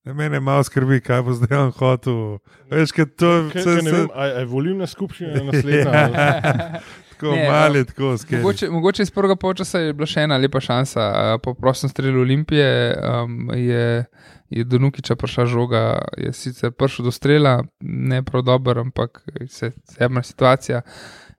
Ne, 0.05 0.13
mene 0.13 0.37
malo 0.39 0.61
skrbi, 0.61 1.01
kaj 1.01 1.23
bo 1.23 1.33
zdaj 1.33 1.59
on 1.59 1.71
hotel. 1.73 2.39
Veš, 2.69 2.93
kaj 2.93 3.07
to 3.09 3.27
je 3.27 3.41
Kaj, 3.51 3.57
vse, 3.57 3.71
kaj, 3.71 3.83
ne 3.83 3.91
vse, 3.91 3.99
vem, 3.99 4.09
a 4.11 4.21
a 4.21 4.39
je 4.39 4.47
volilna 4.47 4.87
skupščina 4.87 5.43
naslednja? 5.43 5.93
tako 7.15 7.33
Ne, 7.37 7.47
mali, 7.49 7.81
um, 7.81 7.89
tako 7.89 8.11
skeri. 8.19 8.43
Mogoče, 8.43 8.69
mogoče 8.71 9.07
iz 9.07 9.11
prvega 9.15 9.37
polčasa 9.37 9.81
je 9.81 9.95
bila 9.95 10.09
še 10.11 10.27
ena 10.27 10.39
lepa 10.43 10.61
šansa. 10.61 11.09
Po 11.43 11.55
prostem 11.55 11.91
strelu 11.91 12.21
Olimpije 12.21 12.69
um, 12.99 13.51
je, 13.55 14.05
je 14.51 14.65
do 14.69 14.83
Nukiča 14.83 15.17
prišla 15.17 15.47
žoga, 15.47 15.85
je 16.19 16.35
sicer 16.35 16.75
prišel 16.75 17.09
do 17.09 17.15
strela, 17.15 17.57
ne 17.81 18.23
prav 18.27 18.45
dober, 18.45 18.83
ampak 18.85 19.23
se 19.49 19.71
je 19.71 20.07
ena 20.11 20.23
situacija. 20.23 20.83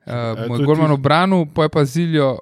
Uh, 0.05 0.57
to 0.57 0.65
golman 0.65 0.95
branu, 1.01 1.45
pa 1.53 1.67
je 1.67 1.73
pa 1.73 1.85
ziljo 1.85 2.35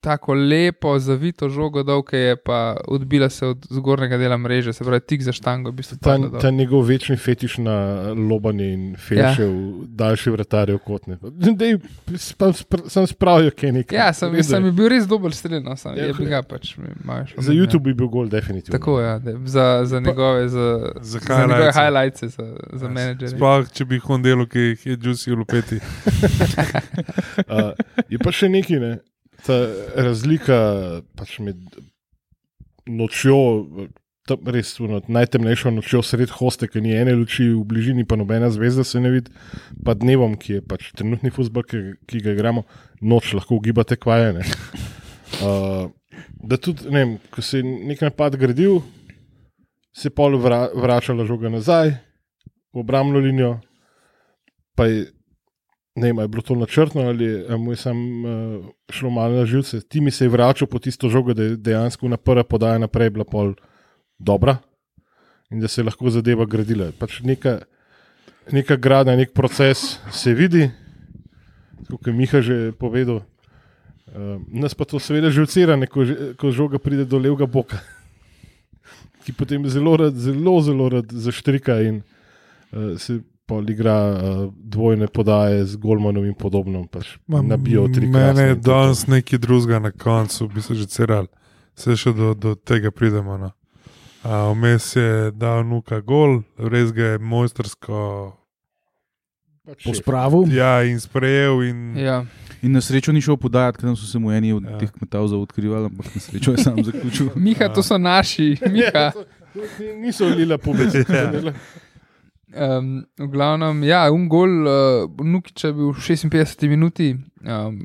tako 0.00 0.34
lepo, 0.34 0.98
zavito 0.98 1.48
žogo, 1.48 1.82
dolge 1.82 2.18
je 2.18 2.36
pa 2.36 2.58
odbila 2.86 3.28
se 3.28 3.46
od 3.46 3.66
zgornjega 3.70 4.16
dela 4.16 4.36
mreže, 4.36 4.72
se 4.72 4.84
pravi 4.84 5.00
tik 5.00 5.22
za 5.22 5.32
štango. 5.32 5.70
V 5.70 5.74
bistvu 5.74 5.96
Ta, 5.98 6.16
dol. 6.16 6.40
ta 6.40 6.50
njegov 6.50 6.82
večni 6.82 7.16
fetiš 7.16 7.58
na 7.58 7.74
lobanje 8.12 8.68
in 8.68 8.96
felše 8.98 9.42
ja. 9.42 9.48
v 9.48 9.86
daljši 9.88 10.30
vratarje 10.30 10.74
v 10.74 10.80
kotne. 10.80 11.18
Dej, 11.52 11.78
sp- 12.08 12.52
sp- 12.54 12.86
Sem 12.88 13.06
spravil, 13.06 13.50
kaj 13.50 13.72
nekaj. 13.72 13.98
Ja, 13.98 14.12
sem, 14.12 14.42
sem 14.42 14.64
je. 14.64 14.72
bil 14.72 14.88
res 14.88 15.04
dober 15.04 15.32
strel, 15.32 15.60
no, 15.60 15.74
sem, 15.76 15.96
Ja, 15.96 16.04
je 16.04 16.14
bil 16.14 16.28
ga 16.28 16.42
pač. 16.42 16.72
šlo 16.72 16.84
Za 17.38 17.52
ja. 17.52 17.58
YouTube 17.58 17.82
bi 17.82 17.94
bil 17.94 18.08
gol, 18.08 18.28
definitivno. 18.28 18.72
Tako 18.72 19.00
ja, 19.00 19.18
da- 19.18 19.34
za, 19.44 19.66
za 19.84 20.00
njegove, 20.00 20.48
za, 20.48 20.66
Za 21.00 21.18
za 21.18 21.42
njegove 21.42 21.72
highlights. 21.72 22.22
za, 22.24 22.46
za 22.72 22.88
menedžerje. 22.88 23.34
Sploh, 23.34 23.66
če 23.68 23.84
bi 23.84 23.94
jih 23.94 24.10
on 24.10 24.22
delal, 24.22 24.46
ki 24.46 24.58
jih 24.60 24.86
je 24.86 24.96
Juicy 24.96 25.34
lupeti. 25.34 25.80
Uh, 27.44 27.74
je 28.08 28.18
pa 28.18 28.30
še 28.30 28.48
nekaj, 28.48 28.78
ne? 28.78 28.92
Ta 29.48 29.56
razlika 29.96 30.58
pač 31.16 31.38
med 31.40 31.56
nočjo, 32.88 33.38
tam 34.28 34.50
res 34.52 34.74
ono, 34.84 35.00
najtemnejšo 35.08 35.72
nočjo 35.72 36.02
sred 36.04 36.32
hoste, 36.36 36.68
ki 36.68 36.82
ni 36.84 36.92
ene 36.96 37.14
luči 37.16 37.48
v 37.48 37.62
bližini, 37.68 38.04
pa 38.08 38.18
nobena 38.20 38.50
zvezda 38.52 38.84
se 38.84 39.00
ne 39.00 39.12
vidi, 39.14 39.32
pa 39.84 39.96
dnevom, 39.96 40.36
ki 40.40 40.58
je 40.58 40.64
pač 40.68 40.90
trenutni 40.98 41.32
futbol, 41.34 41.64
ki, 41.64 41.82
ki 42.08 42.22
ga 42.24 42.36
igramo, 42.36 42.64
noč 43.00 43.32
lahko 43.36 43.56
ugibate 43.56 43.96
kvajene. 44.00 44.44
Uh, 45.40 45.88
da 46.48 46.60
tudi, 46.60 46.88
ne 46.92 47.04
vem, 47.04 47.16
ko 47.32 47.44
se 47.44 47.62
je 47.62 47.76
nek 47.88 48.04
napad 48.04 48.36
gradil, 48.40 48.82
se 49.96 50.10
je 50.10 50.14
pol 50.14 50.36
vra, 50.40 50.66
vračala 50.76 51.26
žoga 51.28 51.50
nazaj 51.52 51.96
v 52.74 52.82
obrambno 52.84 53.20
linijo, 53.22 53.56
pa 54.76 54.86
je 54.86 55.08
ne 55.98 56.12
vem, 56.12 56.18
je 56.22 56.28
bilo 56.30 56.42
to 56.42 56.54
načrtno 56.54 57.02
ali 57.10 57.26
mu 57.58 57.72
je 57.72 57.76
sam 57.76 57.98
uh, 58.24 58.64
šlo 58.90 59.10
malo 59.10 59.40
na 59.40 59.46
živce. 59.46 59.80
Ti 59.80 60.00
mi 60.00 60.10
se 60.10 60.24
je 60.24 60.32
vračal 60.32 60.68
po 60.70 60.78
tisto 60.78 61.10
žogo, 61.10 61.34
da 61.34 61.42
je 61.42 61.56
dejansko 61.56 62.08
na 62.08 62.16
prva 62.16 62.44
podaja 62.44 62.78
naprej 62.78 63.10
bila 63.10 63.24
pol 63.24 63.54
dobra. 64.18 64.58
in 65.50 65.60
da 65.60 65.68
se 65.68 65.80
je 65.80 65.84
lahko 65.84 66.10
zadeva 66.10 66.44
gradila. 66.44 66.90
Pač 66.98 67.20
neka, 67.24 67.58
neka 68.52 68.76
gradnja, 68.76 69.16
nek 69.16 69.32
proces 69.32 69.96
se 70.12 70.34
vidi, 70.34 70.70
kot 71.88 72.06
je 72.06 72.12
Miha 72.12 72.40
že 72.44 72.72
povedal. 72.78 73.22
Uh, 74.08 74.40
nas 74.48 74.74
pa 74.74 74.84
to 74.84 75.00
seveda 75.00 75.30
živcira, 75.30 75.76
ko, 75.86 76.04
že- 76.04 76.34
ko 76.36 76.52
žoga 76.52 76.78
pride 76.80 77.04
do 77.04 77.18
levega 77.20 77.46
boka, 77.46 77.80
ki 79.24 79.32
potem 79.32 79.64
zelo, 79.68 79.96
rad, 79.96 80.16
zelo, 80.16 80.60
zelo 80.60 81.02
zaštrika 81.08 81.80
in 81.84 82.00
uh, 82.72 82.96
se 83.00 83.20
pol 83.48 83.64
igra 83.66 83.94
uh, 84.10 84.20
dvojne 84.54 85.08
podaje 85.08 85.64
z 85.64 85.76
Golmanom 85.76 86.22
in 86.22 86.34
podobno. 86.36 86.84
Pač 86.86 87.16
nabijo 87.26 87.88
tri 87.88 88.04
Mene 88.06 88.18
je 88.18 88.24
krasne 88.24 88.44
je 88.44 88.54
danes 88.56 89.06
nekaj 89.08 89.38
drugega 89.38 89.78
na 89.80 89.90
koncu, 89.90 90.48
bi 90.48 90.60
se 90.60 90.74
že 90.74 90.86
ceral. 90.86 91.26
Se 91.74 91.94
še 91.94 92.12
do, 92.12 92.34
do 92.34 92.52
tega 92.54 92.90
pridemo. 92.90 93.38
No. 93.38 93.50
A, 94.22 94.50
Vmes 94.50 94.92
je 94.92 95.10
dal 95.32 95.64
nuka 95.64 96.00
gol, 96.00 96.42
res 96.58 96.92
ga 96.92 97.04
je 97.08 97.18
mojstersko 97.20 98.34
Pač 99.64 99.84
Po 99.84 99.90
šef. 99.90 100.00
spravu. 100.00 100.38
ja, 100.50 100.82
in 100.82 100.96
sprejel. 100.98 101.62
In, 101.62 101.96
Ja. 101.96 102.24
In 102.58 102.72
na 102.72 102.80
srečo 102.80 103.12
ni 103.12 103.20
šel 103.20 103.36
podajati, 103.36 103.78
ker 103.78 103.94
so 103.94 104.02
se 104.02 104.18
mu 104.18 104.32
eni 104.32 104.50
od 104.50 104.64
Ja. 104.64 104.70
ja. 104.70 104.78
teh 104.78 104.90
kmetov 104.90 105.30
odkrivali, 105.32 105.86
ampak 105.86 106.08
na 106.08 106.20
srečo 106.20 106.50
je 106.50 106.58
sam 106.58 106.80
zaključil. 106.80 107.30
Miha, 107.38 107.68
to 107.68 107.80
so 107.80 107.94
naši, 107.96 108.56
Miha. 108.74 108.90
Ja, 108.90 109.10
to- 109.10 109.24
to 109.54 109.60
ni- 109.78 109.94
Niso 110.02 110.26
lila 110.26 110.58
publika. 110.58 110.98
Ja. 111.00 111.52
Um, 112.48 113.04
v 113.18 113.26
glavnem, 113.28 113.82
ja, 113.84 114.06
un 114.08 114.24
gol, 114.28 114.64
uh, 114.64 115.04
Nukič 115.20 115.66
je 115.66 115.72
bil 115.76 115.90
v 115.92 116.00
56 116.00 116.64
minuti, 116.64 117.10
um, 117.44 117.82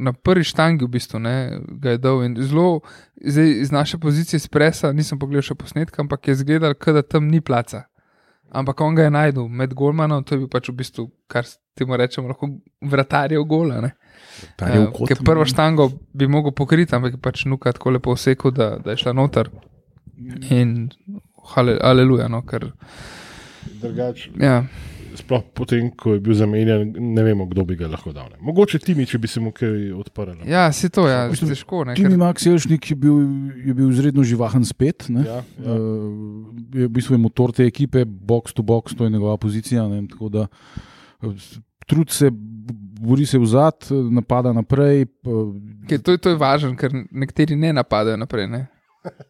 na 0.00 0.14
prvi 0.16 0.46
štangi 0.48 0.86
v 0.86 0.94
bistvu 0.94 1.20
ne, 1.20 1.60
ga 1.76 1.92
je 1.92 2.00
dal. 2.00 2.22
in 2.24 2.38
Zelo, 2.40 2.80
zdaj 3.20 3.50
iz 3.66 3.72
naše 3.72 4.00
pozicije 4.00 4.40
spresa, 4.40 4.94
nisem 4.96 5.20
pogledal 5.20 5.44
še 5.44 5.58
posnetka, 5.60 6.00
ampak 6.00 6.24
je 6.24 6.38
izgledal, 6.38 6.72
kot 6.72 6.96
da 6.96 7.02
tam 7.04 7.28
ni 7.28 7.42
placa. 7.44 7.84
Ampak 8.48 8.80
on 8.80 8.96
ga 8.96 9.04
je 9.04 9.12
najdel 9.12 9.48
med 9.48 9.74
golmanom, 9.76 10.24
to 10.24 10.34
je 10.34 10.46
bil 10.46 10.48
pač 10.48 10.70
v 10.72 10.76
bistvu, 10.80 11.10
kar 11.28 11.44
temu 11.76 12.00
rečemo, 12.00 12.32
lahko 12.32 12.48
vratarjev 12.80 13.44
gola. 13.44 13.82
Ne. 13.84 13.92
Ta 14.56 14.72
je 14.72 14.80
v 14.80 14.88
Eh, 14.88 14.92
kot. 14.96 15.08
Ker 15.10 15.20
prvo 15.20 15.44
štango 15.44 15.90
bi 16.16 16.24
mogel 16.24 16.56
pokriti, 16.56 16.96
ampak 16.96 17.18
je 17.18 17.20
pač 17.20 17.44
nuka 17.44 17.76
tako 17.76 17.92
lepo 17.92 18.16
vsekel, 18.16 18.56
da, 18.56 18.78
da 18.80 18.96
je 18.96 19.04
šla 19.04 19.12
noter. 19.12 19.52
In 20.48 20.88
hale, 21.52 21.76
aleluja, 21.76 22.32
no, 22.32 22.40
ker. 22.40 22.70
Drugač, 23.80 24.28
Ja. 24.36 24.64
sploh 25.14 25.40
potem, 25.54 25.90
ko 25.90 26.12
je 26.12 26.20
bil 26.20 26.34
zamenjan, 26.34 26.90
ne 26.92 27.22
vemo, 27.22 27.46
kdo 27.46 27.64
bi 27.64 27.74
ga 27.74 27.88
lahko 27.88 28.12
dal. 28.12 28.28
Ne. 28.28 28.36
Mogoče 28.38 28.78
Timi, 28.78 29.06
če 29.06 29.18
bi 29.18 29.26
se 29.26 29.40
mu 29.40 29.48
kaj 29.50 29.92
odprl. 29.92 30.44
Ja, 30.44 30.68
si 30.72 30.88
to, 30.88 31.06
ja, 31.08 31.24
Mislim, 31.26 31.48
težko. 31.50 31.84
Ne, 31.84 31.94
Timi 31.94 32.10
ker, 32.10 32.18
Max 32.18 32.44
Jelšnik 32.44 32.90
je 32.90 32.96
bil, 32.96 33.16
je 33.62 33.72
bil 33.72 33.88
izredno 33.90 34.20
živahen 34.22 34.64
spet. 34.64 35.08
Ne? 35.08 35.24
Ja, 35.24 35.40
ja. 35.56 35.72
Uh, 35.72 36.52
je 36.70 36.84
v 36.84 36.92
bistvu 36.92 37.14
je 37.14 37.18
motor 37.18 37.50
te 37.50 37.64
ekipe, 37.64 38.04
box 38.04 38.52
to 38.52 38.60
box, 38.62 38.92
to 38.92 39.04
je 39.04 39.10
njegova 39.10 39.36
pozicija. 39.36 39.88
Ne? 39.88 40.04
Tako 40.06 40.28
da 40.28 40.46
eh, 41.22 41.32
trud 41.86 42.10
se, 42.10 42.28
bori 43.00 43.24
se 43.24 43.38
vzad, 43.38 43.88
napada 44.10 44.52
naprej. 44.52 45.02
eh, 45.02 45.08
ker 45.88 45.98
to, 45.98 46.12
je- 46.12 46.18
to 46.18 46.28
je 46.28 46.36
važno, 46.36 46.76
ker 46.76 46.92
nekateri 47.10 47.56
ne 47.56 47.72
napadajo 47.72 48.16
naprej. 48.16 48.48
Ne? 48.48 48.66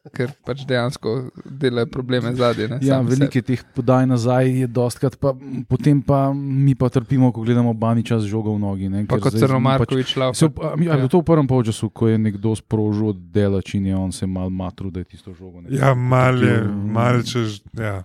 Ker 0.08 0.30
pač 0.42 0.64
dejansko 0.64 1.30
delajo 1.44 1.86
probleme 1.86 2.30
zadnje. 2.32 2.78
Ja, 2.80 3.00
veliko 3.00 3.42
teh 3.42 3.60
podaj 3.74 4.06
nazaj, 4.06 4.48
je 4.56 4.66
dostkrat, 4.66 5.16
pa, 5.16 5.34
potem 5.66 6.00
pa 6.00 6.32
mi 6.32 6.72
pa 6.72 6.88
trpimo, 6.88 7.28
ko 7.30 7.42
gledamo 7.42 7.72
Baniča 7.72 8.16
z 8.18 8.26
žogo 8.26 8.54
v 8.54 8.60
nogi. 8.60 8.88
Ne? 8.88 9.04
Pa 9.04 9.16
ker 9.16 9.22
kot 9.22 9.36
Crno 9.36 9.58
pač- 9.58 9.66
Markovič 9.66 10.08
šla. 10.08 10.30
Se, 10.32 10.46
a, 10.46 10.50
a, 10.66 10.74
Ja. 10.78 10.96
ja. 10.96 11.08
To 11.08 11.20
v 11.20 11.26
prvem 11.26 11.44
polčasu, 11.44 11.90
ko 11.90 12.08
je 12.08 12.16
nekdo 12.16 12.52
sprožil 12.52 13.08
od 13.08 13.18
delač 13.28 13.74
in 13.74 13.86
je 13.86 13.96
on 13.96 14.10
se 14.10 14.26
mal 14.26 14.48
matru, 14.48 14.90
da 14.90 15.00
je 15.00 15.04
tisto 15.06 15.32
žogo. 15.32 15.60
nekako 15.60 15.76
ja, 15.78 15.94
mal 15.94 16.34
je, 16.34 16.56
mal 16.86 17.22
češ. 17.22 17.60
Ja. 17.72 18.04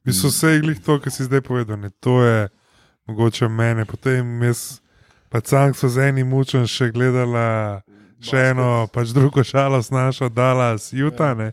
Mi 0.00 0.10
so 0.10 0.28
vse 0.28 0.58
glih 0.58 0.78
to, 0.78 0.96
kar 0.96 1.12
si 1.12 1.22
zdaj 1.22 1.40
povedal. 1.40 1.76
Ne. 1.76 1.90
To 2.00 2.20
je 2.20 2.48
mogoče 3.06 3.48
mene. 3.48 3.84
Potem 3.84 4.24
jaz, 4.42 4.80
pa 5.28 5.40
cank 5.40 5.76
so 5.76 5.86
z 5.86 6.08
enim 6.08 6.28
mučem 6.28 6.64
še 6.64 6.90
gledala. 6.90 7.82
Še 8.18 8.48
eno, 8.50 8.88
pač 8.90 9.12
drugo 9.14 9.44
šalo 9.46 9.78
snašo, 9.82 10.28
Dallas, 10.28 10.90
Utah. 10.92 11.38
Ja. 11.38 11.52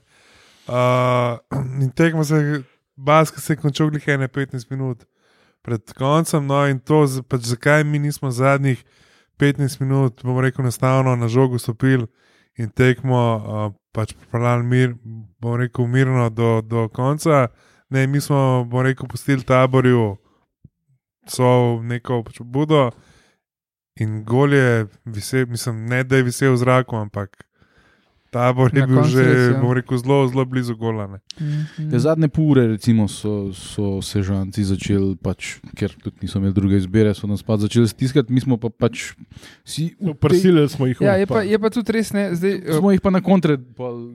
Uh, 0.65 1.59
in 1.83 1.91
tekmo 1.93 2.23
se, 2.25 2.63
basket 2.95 3.43
se 3.43 3.53
je 3.53 3.61
končal 3.61 3.91
glih 3.93 4.05
15 4.05 4.71
minut 4.71 5.05
pred 5.61 5.93
koncem. 5.93 6.45
No, 6.47 6.65
in 6.65 6.79
to, 6.79 7.05
pač 7.29 7.51
zakaj 7.51 7.83
mi 7.83 7.99
nismo 7.99 8.31
zadnjih 8.31 8.81
15 9.37 9.81
minut, 9.81 10.23
bomo 10.23 10.41
rekel, 10.41 10.65
enostavno 10.65 11.15
na 11.15 11.27
žogo 11.27 11.59
stopili 11.59 12.07
in 12.57 12.69
tekmo 12.69 13.21
uh, 13.35 13.71
pač 13.91 14.13
pripeljali 14.15 14.63
mir, 14.63 14.93
bomo 15.39 15.57
rekel, 15.57 15.87
mirno 15.87 16.29
do, 16.29 16.61
do 16.61 16.87
konca. 16.89 17.47
Ne, 17.89 18.07
mi 18.07 18.21
smo, 18.21 18.65
bomo 18.65 18.85
rekel, 18.87 19.07
pustili 19.11 19.43
taborju, 19.43 20.15
so 21.29 21.81
neko 21.83 22.23
pač 22.23 22.41
budo. 22.41 22.89
In 23.95 24.23
gol 24.23 24.53
je 24.53 24.69
visel, 25.05 25.45
mislim, 25.47 25.85
ne 25.85 26.03
da 26.03 26.17
je 26.17 26.23
visel 26.23 26.51
v 26.51 26.57
zraku, 26.57 26.95
ampak 26.97 27.45
tabor 28.29 28.67
je 28.67 28.81
Na 28.81 28.87
bil 28.87 29.03
že, 29.05 29.23
res, 29.23 29.43
ja. 29.47 29.61
bom 29.61 29.71
rekel, 29.71 29.95
zelo, 29.95 30.27
zelo 30.27 30.43
blizu 30.43 30.75
gola. 30.75 31.07
Ne. 31.07 31.19
Mhm. 31.39 31.87
Ja, 31.87 31.99
zadnje 32.01 32.27
pure 32.27 32.67
recimo, 32.67 33.07
so, 33.07 33.53
so 33.53 34.03
sežanci 34.03 34.65
začeli, 34.65 35.15
pač, 35.15 35.63
ker 35.71 35.95
tudi 35.95 36.19
niso 36.21 36.39
imeli 36.39 36.51
druge 36.51 36.75
izbire, 36.75 37.13
so 37.13 37.23
nas 37.23 37.39
pa 37.39 37.55
začeli 37.55 37.87
stiskati, 37.87 38.27
mi 38.29 38.39
smo 38.39 38.57
pa 38.57 38.67
pač 38.69 39.15
si 39.63 39.95
No, 39.95 40.11
v 40.11 40.19
tej- 40.19 40.19
Prsili 40.19 40.67
smo 40.67 40.85
jih 40.85 40.99
Ja, 40.99 41.15
je 41.15 41.23
pa, 41.25 41.39
je 41.41 41.55
pa 41.55 41.69
tudi 41.69 41.87
res 41.89 42.11
ne. 42.11 42.35
Zdaj, 42.35 42.51
eh, 42.59 42.75
Smo 42.75 42.91
jih 42.91 42.99
pa 42.99 43.09
na 43.09 43.21
kontre 43.21 43.55
pol 43.55 44.11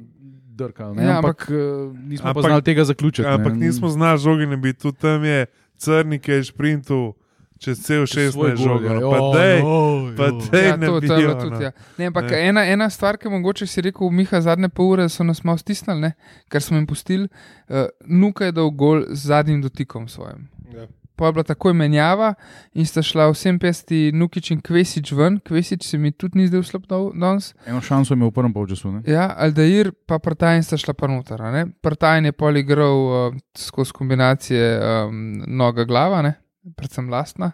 drkali, 0.53 0.93
ne? 0.95 1.03
Ja, 1.03 1.17
ampak, 1.17 1.49
ampak 1.49 2.05
nismo 2.05 2.29
ampak- 2.29 2.37
pa 2.37 2.49
znali 2.51 2.63
tega 2.63 2.85
zaključiti. 2.85 3.25
Ampak 3.27 3.57
ne. 3.57 3.65
nismo 3.65 3.89
znali 3.89 4.21
žogi 4.21 4.45
ne 4.45 4.57
biti, 4.59 4.77
tudi 4.79 4.99
tam 4.99 5.25
je 5.25 5.49
crnik, 5.79 6.21
ki 6.21 6.33
je 6.35 6.43
šprintu 6.45 7.17
čez 7.61 7.77
cel 7.79 8.07
Svoj 8.07 8.31
16 8.33 8.57
gol, 8.57 8.57
žog. 8.59 8.81
ja. 8.83 8.97
Pa 9.03 9.19
dej, 9.35 9.57
no, 9.61 9.77
pa 10.17 10.27
dej. 10.49 10.65
Ja, 10.65 10.77
ne 10.77 10.87
to, 10.87 10.95
to 10.99 11.15
bilo 11.15 11.35
tudi. 11.37 11.63
Ja. 11.63 11.73
Ne, 11.97 12.07
ampak 12.07 12.25
Ne. 12.27 12.49
ena, 12.49 12.63
ena 12.67 12.89
stvar, 12.89 13.17
ki 13.17 13.29
mogoče 13.29 13.67
si 13.67 13.81
rekel, 13.81 14.11
Miha, 14.11 14.41
zadnje 14.41 14.69
pol 14.69 14.95
ure 14.95 15.09
so 15.09 15.23
nas 15.23 15.45
malo 15.45 15.59
stisnili, 15.59 16.01
ne, 16.01 16.13
ker 16.49 16.61
smo 16.61 16.77
jim 16.77 16.87
pustili, 16.87 17.29
uh, 17.69 17.85
nuka 18.03 18.45
je 18.45 18.53
dal 18.53 18.71
gol 18.73 19.05
z 19.09 19.27
zadnjim 19.27 19.61
dotikom 19.61 20.09
svojim. 20.09 20.49
Ja. 20.73 20.89
Pa 21.15 21.27
je 21.27 21.33
bila 21.33 21.45
takoj 21.45 21.75
menjava 21.75 22.31
in 22.73 22.87
sta 22.87 23.03
šla 23.03 23.27
vsem 23.29 23.59
pesti 23.59 24.09
Nukič 24.11 24.51
in 24.51 24.61
Kvesič 24.61 25.13
ven. 25.13 25.37
Kvesič 25.39 25.85
se 25.85 25.99
mi 25.99 26.13
tudi 26.13 26.39
ni 26.39 26.47
zdel 26.49 26.63
slab 26.63 26.87
danes. 27.13 27.51
Eno 27.67 27.81
šanso 27.81 28.15
je 28.15 28.17
imel 28.17 28.31
v 28.31 28.33
prvem 28.33 28.53
polčasu. 28.55 28.89
ne. 28.91 29.03
Ja, 29.05 29.27
Aldair 29.37 29.93
pa 30.07 30.17
Prtajn 30.19 30.65
sta 30.65 30.79
šla 30.81 30.95
pa 30.95 31.07
noter. 31.07 31.43
a 31.43 31.51
ne. 31.51 31.67
Prtajn 31.83 32.25
je 32.25 32.33
pol 32.33 32.57
igral 32.57 32.97
uh, 33.29 33.35
skozi 33.53 33.93
kombinacije 33.93 34.81
um, 34.81 35.45
noga 35.47 35.85
glava, 35.85 36.23
ne, 36.23 36.35
predvsem 36.77 37.11
lastna. 37.11 37.53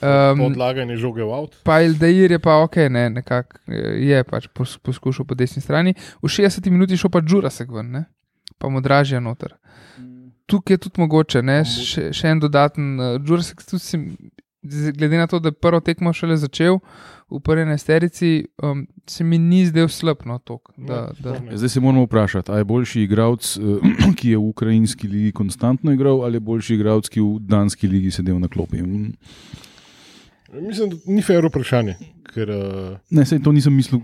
Um, 0.00 0.38
Podlaganje 0.38 0.96
žoge 0.96 1.20
v 1.20 1.34
avtu. 1.36 1.58
Pa 1.68 1.82
Eldair 1.84 2.32
je 2.32 2.38
pa 2.40 2.56
ok, 2.64 2.76
ne, 2.88 3.10
nekako 3.12 3.60
eh, 3.68 4.00
je 4.08 4.24
pač 4.24 4.48
pos, 4.48 4.78
poskušal 4.80 5.28
po 5.28 5.36
desni 5.36 5.60
strani. 5.60 5.92
V 6.22 6.32
60 6.32 6.64
minuti 6.72 6.96
je 6.96 7.04
šel 7.04 7.12
pa 7.12 7.20
Džurasek 7.20 7.68
ven, 7.68 7.92
ne? 7.92 8.04
pa 8.58 8.68
mu 8.68 8.80
dražje 8.80 9.20
noter. 9.20 9.56
Tukaj 10.46 10.74
je 10.74 10.78
tudi 10.78 11.00
mogoče, 11.02 11.42
ne, 11.42 11.62
še, 11.66 12.12
še 12.14 12.30
en 12.30 12.40
dodaten 12.40 12.88
uh, 12.96 13.16
Džurasek, 13.20 13.64
tudi 13.66 13.82
si, 13.82 13.98
glede 14.92 15.16
na 15.16 15.26
to, 15.26 15.38
da 15.38 15.48
je 15.48 15.52
prvo 15.52 15.80
tekmo 15.80 16.12
šele 16.12 16.36
začel 16.36 16.78
v 17.30 17.40
prvi 17.40 17.64
nesterici, 17.64 18.44
um, 18.62 18.86
se 19.06 19.24
mi 19.24 19.38
ni 19.38 19.66
zdel 19.66 19.88
slab 19.88 20.16
no 20.24 20.38
tok. 20.38 20.70
Da, 20.76 21.10
da, 21.18 21.30
Ja, 21.50 21.56
Zdaj 21.56 21.68
se 21.68 21.80
moramo 21.80 22.04
vprašati, 22.04 22.50
ali 22.50 22.60
je 22.60 22.64
boljši 22.64 23.02
igralec, 23.02 23.56
eh, 23.56 23.60
ki 24.18 24.30
je 24.30 24.36
v 24.36 24.44
ukrajinski 24.44 25.08
ligi 25.08 25.32
konstantno 25.32 25.92
igral, 25.92 26.22
ali 26.22 26.36
je 26.36 26.40
boljši 26.40 26.74
igralec, 26.74 27.08
ki 27.08 27.20
je 27.20 27.24
v 27.24 27.38
danski 27.40 27.88
ligi 27.88 28.10
sedel 28.10 28.38
na 28.38 28.48
klopi. 28.48 28.82
Mm. 28.82 29.12
Mislim, 30.52 30.90
da 30.90 30.96
ni 31.06 31.22
fair 31.22 31.44
vprašanje. 31.46 31.94
Ker, 32.34 32.50
uh, 32.50 32.98
Ne, 33.10 33.24
sej 33.24 33.40
to 33.42 33.52
nisem 33.52 33.74
mislil 33.74 34.00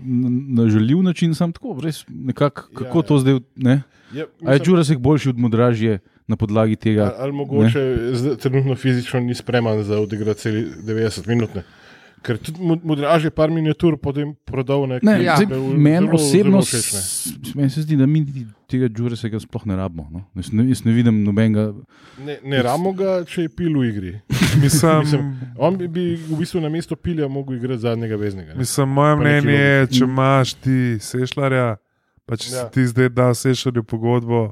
na- 0.49 0.69
žaljiv 0.69 1.01
način, 1.03 1.35
sam 1.35 1.51
tako, 1.51 1.77
res 1.83 2.05
nekako, 2.07 2.61
kako 2.73 2.97
Ja, 2.97 3.01
ja, 3.01 3.07
to 3.07 3.17
zdaj. 3.17 3.39
Ne? 3.55 3.81
je, 4.13 4.25
A 4.45 4.53
je 4.53 4.59
Džurasek 4.59 4.97
boljši 4.97 5.29
od 5.29 5.37
Modražje 5.37 5.99
na 6.29 6.35
podlagi 6.35 6.75
tega? 6.77 7.03
ali, 7.05 7.13
ali 7.19 7.31
mogoče 7.33 7.83
zdaj, 8.13 8.35
trenutno 8.37 8.75
fizično 8.77 9.19
ni 9.19 9.35
spreman 9.35 9.83
za 9.83 9.99
odigrati 9.99 10.39
celi 10.39 10.65
90 10.79 11.27
minut. 11.27 11.55
Ne. 11.55 11.63
Ker 12.19 12.35
tudi 12.37 12.59
modraž 12.83 13.23
je 13.23 13.31
par 13.31 13.47
miniatur 13.47 13.95
potem 13.97 14.33
prodal 14.43 14.81
na 14.83 14.97
Ne, 15.01 15.23
Ja. 15.23 15.37
Meni 15.73 16.09
osebno 16.09 16.59
zelo 16.59 16.61
s- 16.61 17.31
meni 17.55 17.69
se 17.69 17.81
zdi, 17.81 17.95
da 17.95 18.05
mi 18.05 18.25
tega 18.67 18.89
Džuraseka 18.89 19.39
sploh 19.39 19.65
ne 19.65 19.75
rabimo. 19.75 20.09
No? 20.11 20.25
Jaz, 20.35 20.51
ne, 20.51 20.65
jaz 20.67 20.83
ne 20.83 20.91
vidim 20.91 21.23
nobenega. 21.23 21.73
Ne, 22.19 22.35
ne 22.43 22.59
ramo 22.61 22.91
ga, 22.93 23.23
če 23.23 23.41
je 23.41 23.49
pil 23.49 23.71
v 23.73 23.85
igri. 23.85 24.11
Mislim, 24.61 24.99
Mislim, 24.99 25.29
On 25.57 25.77
bi, 25.77 25.87
bi 25.87 26.03
v 26.17 26.35
bistvu 26.35 26.59
na 26.59 26.69
mesto 26.69 26.95
pilja 26.97 27.27
mogel 27.29 27.55
igrati 27.55 27.79
zadnjega 27.79 28.15
veznega. 28.17 28.51
ne. 28.51 28.59
Mislim, 28.59 28.89
moje 28.89 29.15
Pa 29.15 29.21
mnenje 29.21 29.51
je, 29.53 29.87
če 29.89 30.03
imaš 30.03 30.53
ti 30.55 30.77
sešljarja, 30.99 31.77
pa 32.25 32.35
če 32.35 32.47
Ja. 32.47 32.57
si 32.59 32.73
ti 32.73 32.85
zdaj 32.85 33.09
dal 33.09 33.31
sešljarju 33.33 33.83
pogodbo 33.85 34.51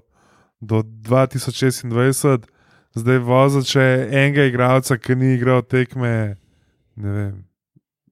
do 0.60 0.82
2026, 0.82 2.48
zdaj 2.94 3.18
voza, 3.20 3.62
če 3.64 3.82
enega 4.08 4.44
igralca, 4.44 4.98
ki 4.98 5.16
ni 5.16 5.34
igral 5.36 5.62
tekme, 5.62 6.36
ne 6.96 7.12
vem, 7.12 7.34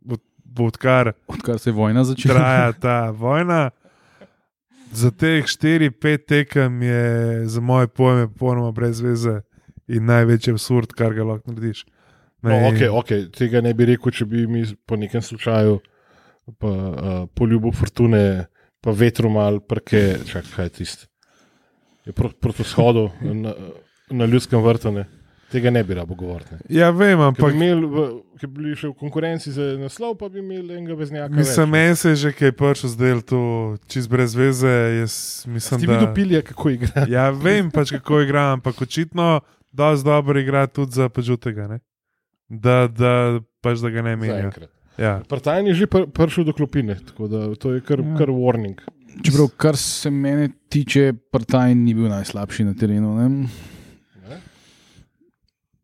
od- 0.08 0.22
odkar 0.60 1.14
Odkar 1.28 1.60
se 1.60 1.70
je 1.70 1.74
vojna 1.74 2.04
začela. 2.04 2.34
traja 2.34 2.72
ta 2.74 2.98
vojna. 3.24 3.70
za 4.92 5.12
teh 5.12 5.44
4-5 5.44 5.92
tekem 6.20 6.82
je 6.82 7.04
za 7.48 7.62
moje 7.62 7.88
pojme 7.88 8.28
popolnoma 8.28 8.72
brez 8.72 9.02
veze 9.02 9.42
in 9.88 10.06
največji 10.06 10.54
absurd, 10.54 10.94
kar 10.94 11.14
ga 11.14 11.24
lahko 11.24 11.52
narediš. 11.52 11.86
No, 12.42 12.50
Ne, 12.50 12.70
okay, 12.70 12.90
okay. 12.90 13.26
Tega 13.30 13.62
ne 13.62 13.74
bi 13.74 13.86
rekel, 13.86 14.12
če 14.12 14.26
bi 14.26 14.48
mi 14.48 14.62
po 14.86 14.96
nekem 14.96 15.22
slučaju, 15.22 15.80
pa, 16.60 16.68
uh, 16.68 16.94
po 17.28 17.46
ljubu 17.46 17.72
fortune, 17.72 18.46
pa 18.80 18.92
vetru 18.92 19.30
mal, 19.30 19.60
prke, 19.60 20.20
čakaj, 20.26 20.52
kaj 20.56 20.66
je 20.66 20.70
tisto. 20.72 21.08
Je 22.06 22.14
pro, 22.14 22.30
proti 22.32 22.64
shodu 22.64 23.10
na, 23.22 23.54
na 24.12 24.26
ljudskem 24.26 24.62
vrtu, 24.62 24.92
ne. 24.92 25.06
tega 25.52 25.70
ne 25.70 25.84
bi 25.84 25.94
rabo 25.94 26.16
govoriti. 26.16 26.52
ne. 26.52 26.60
Ja, 26.70 26.90
vem, 26.90 27.20
ampak 27.22 27.52
bi, 27.52 27.56
imeli 27.56 27.86
v, 27.86 28.04
bi 28.42 28.48
bili 28.50 28.76
še 28.76 28.88
v 28.88 28.94
konkurenci 28.94 29.52
za 29.52 29.72
naslov, 29.80 30.16
pa 30.16 30.28
bi 30.28 30.40
imeli 30.40 30.76
enega 30.76 30.94
veznjaka. 30.94 31.34
mislim, 31.34 31.70
meni 31.70 31.96
se 31.96 32.10
je 32.10 32.16
že 32.16 32.32
kaj 32.32 32.52
prišel 32.52 32.90
zdaj 32.90 33.22
to 33.22 33.40
čist 33.88 34.10
brez 34.10 34.36
veze. 34.36 34.74
Jaz 35.00 35.16
mislim, 35.48 35.80
Ste 35.80 35.88
da. 35.88 35.94
videli 35.94 36.14
pilje, 36.14 36.42
kako 36.44 36.70
igra? 36.70 37.06
Ja, 37.08 37.30
vem 37.32 37.72
pač, 37.72 37.92
kako 37.92 38.22
igra, 38.22 38.52
ampak 38.52 38.82
očitno 38.82 39.40
dosti 39.72 40.06
dobro 40.06 40.40
igra 40.40 40.68
tudi 40.68 40.92
za 40.94 41.10
pačutega. 41.10 41.68
Ne? 41.68 41.80
Da, 42.50 42.88
da, 42.88 43.14
pač, 43.62 43.80
da 43.80 43.90
ga 43.90 44.02
ne 44.02 44.16
menijo. 44.16 44.52
Ja. 44.98 45.22
Partajn 45.28 45.68
je 45.68 45.74
že 45.76 45.88
pr, 45.88 46.06
prišel 46.08 46.44
do 46.44 46.54
klopine, 46.54 46.96
tako 46.96 47.28
da 47.28 47.56
to 47.56 47.74
je 47.74 47.82
kar, 47.82 48.00
Ja. 48.00 48.16
kar 48.18 48.30
warning. 48.30 48.80
Čeprav, 49.24 49.48
kar 49.58 49.78
se 49.78 50.10
mene 50.12 50.50
tiče, 50.70 51.14
Partajn 51.32 51.84
ni 51.84 51.94
bil 51.94 52.10
najslabši 52.12 52.64
na 52.64 52.74
terenu. 52.74 53.14
Ne? 53.16 53.30
Ne? 53.30 54.40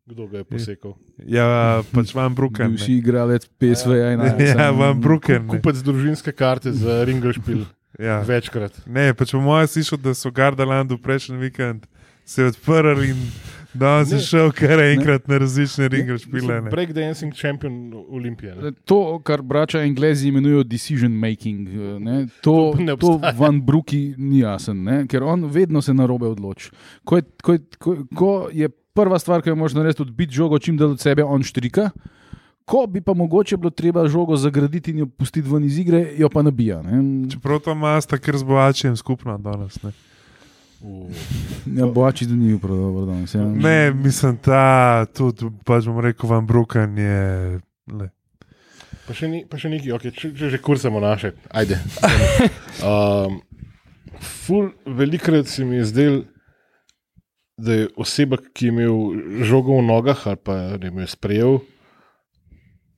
Kdo 0.06 0.26
ga 0.26 0.42
je 0.42 0.44
posekal? 0.44 0.94
Ja, 1.26 1.46
pač 1.94 2.12
vam 2.14 2.34
bruken. 2.34 2.74
Bivši 2.74 2.98
igralec 2.98 3.46
PSV-ja 3.58 4.12
in 4.12 4.20
Ja, 4.42 4.70
vam 4.74 5.00
bruken. 5.00 5.46
Kupec 5.48 5.80
družinske 5.84 6.32
karte 6.32 6.72
za 6.72 7.04
Ringelšpil 7.08 7.64
Ja. 8.00 8.20
večkrat. 8.26 8.82
Ne, 8.86 9.12
pač 9.14 9.32
po 9.32 9.40
mojem 9.40 9.68
slišal, 9.68 10.00
da 10.00 10.14
so 10.16 10.30
Gardalandu 10.32 10.96
prejšnji 10.98 11.36
vikend 11.38 11.86
se 12.24 12.44
odprli 12.48 13.10
in 13.12 13.20
danes 13.74 14.10
je 14.10 14.14
Ne. 14.14 14.22
šel 14.22 14.52
kar 14.52 14.80
enkrat 14.80 15.28
na 15.28 15.38
različne 15.38 15.88
ringe 15.88 16.18
špile. 16.18 16.60
ne. 16.60 16.70
Breakdancing 16.70 17.32
champion 17.32 17.76
Olimpije. 18.08 18.54
ne. 18.56 18.72
To, 18.84 19.18
kar 19.18 19.42
brača 19.42 19.78
Anglezi 19.80 20.28
imenujejo 20.28 20.62
decision 20.64 21.12
making, 21.12 21.68
eh, 21.68 21.72
ne, 22.00 22.26
to, 22.40 22.72
To 22.72 22.80
ne 22.80 22.96
to. 22.96 23.20
Van 23.34 23.60
Bruki 23.60 24.14
ni 24.18 24.38
jasen, 24.38 24.82
ne, 24.82 25.06
ker 25.06 25.22
on 25.22 25.44
vedno 25.44 25.82
se 25.82 25.94
na 25.94 26.06
robe 26.06 26.26
odloči. 26.26 26.70
Ko, 27.04 27.16
je- 27.16 27.22
ko, 27.42 27.52
je- 27.52 27.60
ko, 27.78 27.96
ko 28.14 28.30
je 28.52 28.68
prva 28.68 29.18
stvar, 29.18 29.42
ki 29.42 29.48
jo 29.48 29.56
možeš 29.56 29.74
narediti, 29.74 30.02
odbiti 30.02 30.34
žogo 30.34 30.58
čim 30.58 30.76
dalj 30.76 30.90
od 30.90 31.00
sebe, 31.00 31.24
on 31.24 31.42
štrika. 31.42 31.90
Ko 32.64 32.86
bi 32.86 33.00
pa 33.00 33.14
mogoče 33.14 33.56
bilo 33.56 33.70
treba 33.70 34.08
žogo 34.08 34.36
zagraditi 34.36 34.90
in 34.90 34.98
jo 34.98 35.06
pustiti 35.08 35.48
ven 35.48 35.64
iz 35.64 35.78
igre, 35.78 36.14
jo 36.16 36.28
pa 36.28 36.42
nabija. 36.42 36.82
Ne. 36.82 37.28
Čeprav 37.30 37.58
to 37.58 37.72
ima 37.72 38.00
sta 38.00 38.18
kar 38.18 38.36
z 38.36 38.42
boačem 38.44 38.96
skupno 38.96 39.38
danes. 39.38 39.82
Ne, 39.82 39.90
Ja, 41.76 41.86
Boači 41.86 42.26
da 42.26 42.34
ni 42.34 42.58
prav 42.58 42.76
dober 42.76 43.06
danes. 43.06 43.34
Ja. 43.34 43.44
ne 43.44 43.92
mislim, 43.94 44.36
ta 44.42 45.06
tudi, 45.14 45.46
pač 45.64 45.86
bom 45.86 46.00
rekel, 46.02 46.30
vam 46.30 46.46
bruken 46.46 46.98
je. 46.98 47.60
Le. 47.92 48.08
Pa 49.06 49.14
še, 49.14 49.28
ni, 49.30 49.42
pa 49.46 49.58
še 49.58 49.70
nekaj, 49.70 49.94
okay, 49.94 50.14
če, 50.14 50.32
če 50.38 50.50
že 50.54 50.60
kursamo 50.62 51.02
naše, 51.02 51.34
ajde. 51.50 51.78
Um, 52.82 53.36
ful, 54.18 54.72
velikrat 54.86 55.46
se 55.46 55.62
mi 55.62 55.76
je 55.76 55.84
zdel, 55.86 56.16
da 57.62 57.76
je 57.76 57.88
oseba, 58.00 58.40
ki 58.42 58.66
je 58.66 58.72
imel 58.72 59.44
žogo 59.46 59.76
v 59.78 59.84
nogah 59.86 60.18
ali 60.26 60.40
pa 60.42 60.56
ne 60.72 60.88
vem, 60.88 61.02
jo 61.04 61.10
sprejel, 61.12 61.58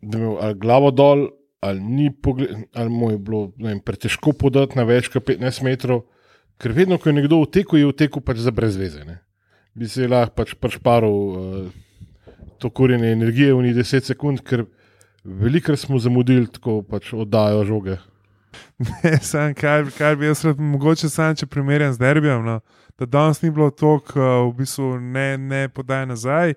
da 0.00 0.16
je 0.16 0.22
imel 0.22 0.38
ali 0.40 0.58
glavo 0.62 0.92
dol, 0.94 1.26
ali 1.60 1.84
ni 1.84 2.08
pogled, 2.08 2.64
ali 2.72 2.88
mu 2.92 3.10
je 3.12 3.18
bilo 3.18 3.42
ne 3.58 3.74
vem, 3.74 3.82
pretežko 3.84 4.32
podati 4.40 4.78
na 4.78 4.86
več 4.88 5.10
kot 5.12 5.26
15 5.28 5.66
metrov, 5.66 6.06
ker 6.58 6.72
vedno, 6.72 6.98
ko 6.98 7.08
je 7.08 7.16
nekdo 7.18 7.40
vtekel, 7.44 7.80
je 7.80 7.90
vtekel 7.92 8.22
pač 8.24 8.42
za 8.44 8.52
brezveze. 8.54 9.04
Ne? 9.04 9.18
Bi 9.74 9.88
se 9.90 10.08
lahko 10.08 10.34
pač 10.38 10.54
prešparil 10.54 11.10
uh, 11.10 11.68
to 12.62 12.70
kurjenje 12.70 13.12
energije 13.12 13.54
v 13.54 13.62
njih 13.66 13.76
10 13.76 14.10
sekund, 14.10 14.42
ker 14.46 14.64
velikrat 15.24 15.80
smo 15.80 15.98
zamudili 15.98 16.46
tako 16.46 16.82
pač 16.82 17.12
oddajo 17.12 17.64
žoge. 17.64 17.98
Ne, 18.78 19.16
sam, 19.22 19.50
kaj, 19.54 19.88
kaj 19.98 20.16
bi 20.16 20.28
jaz 20.28 20.44
rad, 20.46 20.60
mogoče 20.62 21.08
sam, 21.10 21.34
če 21.34 21.46
primerjam 21.50 21.90
z 21.94 21.98
derbijem, 21.98 22.44
no, 22.46 22.60
da 22.98 23.06
danes 23.06 23.40
ni 23.42 23.50
bilo 23.50 23.66
toliko, 23.70 24.14
uh, 24.14 24.46
v 24.50 24.60
bistvu 24.60 24.92
ne, 25.02 25.26
ne 25.38 25.66
podaj 25.74 26.06
nazaj, 26.06 26.54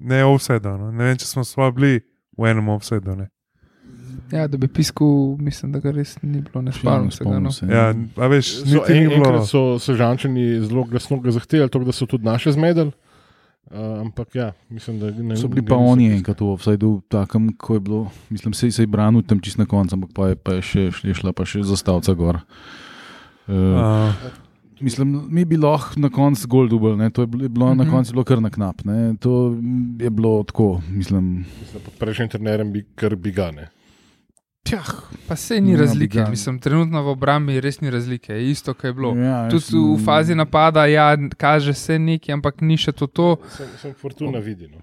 ne 0.00 0.24
offsedo. 0.28 0.76
No. 0.76 0.90
Ne 0.92 1.08
vem, 1.08 1.20
če 1.20 1.28
smo 1.28 1.44
sva 1.44 1.70
bili 1.72 2.02
v 2.36 2.52
enem 2.52 2.68
offsedu. 2.72 3.16
ne. 3.16 3.30
Ja, 4.32 4.46
da 4.46 4.56
bi 4.56 4.68
piskal, 4.68 5.08
mislim, 5.38 5.72
da 5.72 5.78
ga 5.78 5.90
res 5.90 6.16
ni 6.22 6.40
bilo, 6.40 6.62
ne 6.62 6.72
spomnim 6.72 7.10
se 7.10 7.24
ga. 7.24 7.38
No. 7.38 7.50
Se. 7.50 7.66
Ja, 7.66 7.88
a 8.16 8.26
veš, 8.26 8.50
So, 8.62 8.84
en, 8.88 9.02
ni 9.04 9.16
bilo. 9.16 9.44
so 9.44 9.78
sežančani 9.78 10.60
zelo 10.60 10.84
glasno 10.84 11.18
ga 11.18 11.30
zahtevali, 11.30 11.68
tako 11.68 11.84
da 11.84 11.92
so 11.92 12.06
tudi 12.06 12.24
naše 12.24 12.52
zmedeli. 12.52 12.92
Uh, 13.66 13.76
ampak 14.00 14.34
ja, 14.34 14.48
mislim, 14.68 14.98
da 14.98 15.10
ne 15.12 15.36
So 15.36 15.48
bili 15.48 15.62
pa 15.62 15.76
oni 15.76 16.08
enkrat 16.10 16.40
v 16.40 16.48
offsajdu, 16.48 17.02
takem, 17.08 17.52
ko 17.54 17.74
je 17.74 17.80
bilo, 17.80 18.00
mislim, 18.28 18.52
se 18.52 18.70
je 18.72 18.86
branil 18.86 19.22
tam 19.22 19.38
čist 19.38 19.58
na 19.58 19.66
koncu, 19.66 19.94
ampak 19.94 20.10
pa 20.12 20.28
je, 20.28 20.36
pa 20.36 20.52
je 20.52 20.62
še, 20.62 20.90
še 20.90 21.14
šla 21.14 21.32
pa 21.32 21.44
še 21.44 21.62
zastavca 21.62 22.14
gor. 22.14 22.36
Uh, 22.36 22.42
Uh, 23.48 24.14
mislim, 24.80 25.26
mi 25.28 25.44
bi 25.44 25.56
lahko 25.56 25.98
na 25.98 26.08
koncu 26.08 26.48
gol 26.48 26.68
dubl, 26.68 26.96
ne? 26.96 27.10
to 27.10 27.22
je 27.22 27.26
bilo, 27.26 27.42
je 27.42 27.48
bilo 27.48 27.74
na 27.74 27.84
Mhm. 27.84 27.90
koncu 27.90 28.12
bilo 28.12 28.24
kar 28.24 28.40
na 28.40 28.50
knap. 28.50 28.84
Ne? 28.84 29.16
To 29.16 29.56
je 29.98 30.10
bilo 30.10 30.42
tako, 30.42 30.80
mislim. 30.88 31.44
Mislim, 31.60 31.82
prejšnjim 31.98 32.28
trenerjem 32.28 32.72
bi 32.72 32.84
kar 32.94 33.16
bigane. 33.16 33.68
Tjah, 34.70 34.90
Pa 35.28 35.36
se 35.36 35.60
ni 35.60 35.72
Ja, 35.72 35.78
razlike, 35.78 36.24
mislim, 36.30 36.58
trenutno 36.58 37.02
v 37.02 37.08
obrambi 37.08 37.60
res 37.60 37.80
ni 37.80 37.90
razlike, 37.90 38.32
je 38.32 38.50
isto, 38.50 38.74
kaj 38.74 38.88
je 38.88 38.94
bilo. 38.94 39.14
ja, 39.14 39.48
Tudi 39.50 39.64
v 39.74 40.04
fazi 40.04 40.34
napada, 40.34 40.86
ja, 40.86 41.16
kaže 41.36 41.74
se 41.74 41.98
nekaj, 41.98 42.32
ampak 42.34 42.60
ni 42.60 42.76
še 42.76 42.92
to. 42.92 43.06
to. 43.06 43.36
Sem, 43.56 43.66
sem 43.78 43.94
fortuna 43.94 44.38
videl. 44.38 44.68
No. 44.74 44.82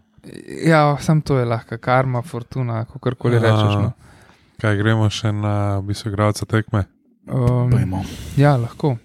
Ja, 0.67 0.97
sam 0.99 1.21
to 1.21 1.39
je 1.39 1.45
lahko, 1.45 1.77
karma, 1.77 2.21
fortuna, 2.21 2.85
kako 2.85 3.15
koli 3.15 3.37
A. 3.37 3.39
rečeš. 3.39 3.73
No. 3.75 3.91
kaj 4.61 4.77
gremo 4.77 5.09
še 5.09 5.31
na 5.31 5.81
bistvo 5.81 6.11
igralca 6.11 6.45
tekme? 6.45 6.85
Um, 7.27 7.71
Pojmo. 7.71 8.03
ja, 8.37 8.55
lahko. 8.57 8.97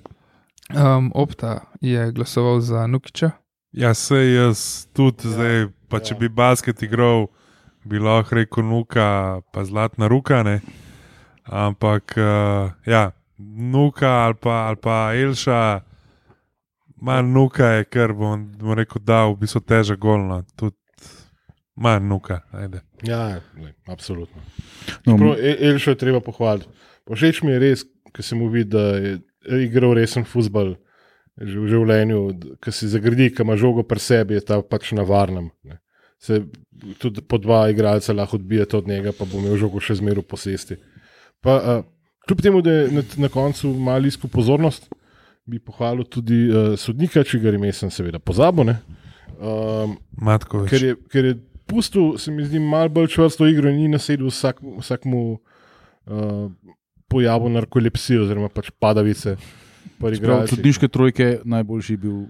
Um, 0.72 1.10
Opta 1.14 1.60
je 1.80 2.12
glasoval 2.12 2.60
za 2.60 2.86
Nukiča. 2.86 3.30
Ja, 3.72 3.94
se 3.94 4.16
jaz 4.32 4.86
tudi 4.92 5.24
Ja, 5.24 5.30
ja, 5.30 5.34
zdaj, 5.34 5.66
pa 5.88 6.00
če 6.00 6.14
ja. 6.14 6.18
bi 6.18 6.28
basket 6.28 6.82
igral, 6.82 7.26
bi 7.84 7.98
lahko 7.98 8.36
rekel 8.36 8.64
nuka, 8.64 9.40
pa 9.52 9.64
zlatna 9.64 10.08
ruka. 10.08 10.42
Ne? 10.42 10.60
Ampak 11.44 12.14
uh, 12.16 12.70
ja, 12.86 13.10
nuka 13.38 14.10
ali 14.26 14.34
pa, 14.40 14.68
ali 14.68 14.76
pa 14.76 15.14
Elša, 15.14 15.80
manj 17.02 17.32
nuka 17.32 17.66
je, 17.78 17.88
ker 17.90 18.14
bom, 18.14 18.46
bom 18.58 18.76
rekel, 18.78 19.02
da 19.02 19.24
v 19.26 19.40
bistvu 19.42 19.64
teža 19.66 19.96
golna. 19.96 20.42
Tudi 20.56 20.76
manj 21.76 22.06
nuka. 22.08 22.42
Ajde. 22.52 22.84
Ja, 23.02 23.40
le, 23.58 23.74
absolutno. 23.90 24.42
No, 25.06 25.16
Prav, 25.16 25.34
Elšo 25.40 25.96
je 25.96 25.98
treba 25.98 26.20
pohvaliti. 26.20 26.70
Všeč 27.10 27.42
mi 27.42 27.56
je 27.56 27.58
res, 27.58 27.82
ker 28.14 28.24
se 28.24 28.38
mu 28.38 28.46
vidi, 28.48 28.70
da 28.70 28.94
je 28.94 29.18
igral 29.66 29.94
resen 29.98 30.24
futbol 30.28 30.76
že 31.40 31.56
v 31.56 31.68
življenju, 31.70 32.18
ki 32.60 32.74
si 32.74 32.90
zagradi, 32.92 33.30
ki 33.32 33.44
ima 33.44 33.56
žogo 33.56 33.84
pri 33.88 34.02
sebi, 34.02 34.36
je 34.36 34.44
ta 34.44 34.60
pač 34.60 34.92
na 34.96 35.04
varnem. 35.08 35.48
Ne. 35.64 35.80
Se 36.22 36.38
tudi 37.02 37.22
po 37.26 37.38
dva 37.38 37.64
igralca 37.70 38.14
lahko 38.14 38.38
odbijete 38.38 38.76
od 38.78 38.88
njega, 38.88 39.12
pa 39.18 39.26
bo 39.26 39.40
imel 39.40 39.56
žogo 39.58 39.80
še 39.82 39.98
zmeraj 39.98 40.22
posesti. 40.28 40.78
Pa, 41.42 41.56
uh, 41.58 41.84
kljub 42.28 42.42
temu, 42.42 42.60
da 42.62 42.74
je 42.76 42.90
na, 42.94 43.02
na 43.24 43.30
koncu 43.32 43.72
malo 43.74 44.06
iskal 44.06 44.30
pozornost, 44.30 44.86
bi 45.46 45.58
pohvalil 45.58 46.06
tudi 46.06 46.44
uh, 46.46 46.74
sodnika, 46.78 47.24
če 47.26 47.40
ga 47.42 47.54
ime 47.56 47.72
sem 47.74 47.90
seveda 47.90 48.22
pozabil. 48.22 48.70
ne. 48.70 48.76
Um, 49.42 49.96
Matkovič. 50.22 50.70
ker 50.70 50.84
je, 50.86 50.96
ker 51.10 51.26
je 51.32 51.34
pustil, 51.66 52.12
se 52.18 52.30
mi 52.30 52.44
zdi, 52.46 52.60
malo 52.62 52.92
bolj 52.94 53.10
čvrsto 53.16 53.48
igro 53.50 53.70
in 53.72 53.80
ni 53.80 53.88
nasedel 53.90 54.30
vsak, 54.30 54.60
vsakmu 54.78 55.22
uh, 55.32 56.46
pojavu 57.10 57.50
narkolepsije 57.50 58.20
oziroma 58.22 58.52
pač 58.52 58.70
padavice. 58.78 59.36
sodniške 60.50 60.88
trojke 60.88 61.40
najboljši 61.44 61.96
bil. 61.96 62.22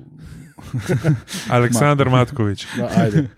Aleksandr 1.57 2.09
Matkovič. 2.09 2.67
No, 2.79 2.87
ajde. 2.89 3.29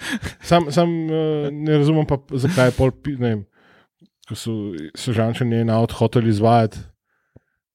sam 0.42 0.70
sam 0.72 0.88
uh, 1.08 1.48
ne 1.50 1.78
razumem, 1.78 2.06
pa, 2.06 2.18
zakaj 2.30 2.70
je 2.70 2.76
pol, 2.76 2.92
pi- 2.92 3.16
ne 3.18 3.28
vem, 3.28 3.42
ko 4.28 4.36
so 4.38 4.54
sežančani 4.96 5.62
en 5.62 5.70
avto 5.70 5.98
hoteli 5.98 6.30
izvajati, 6.32 6.78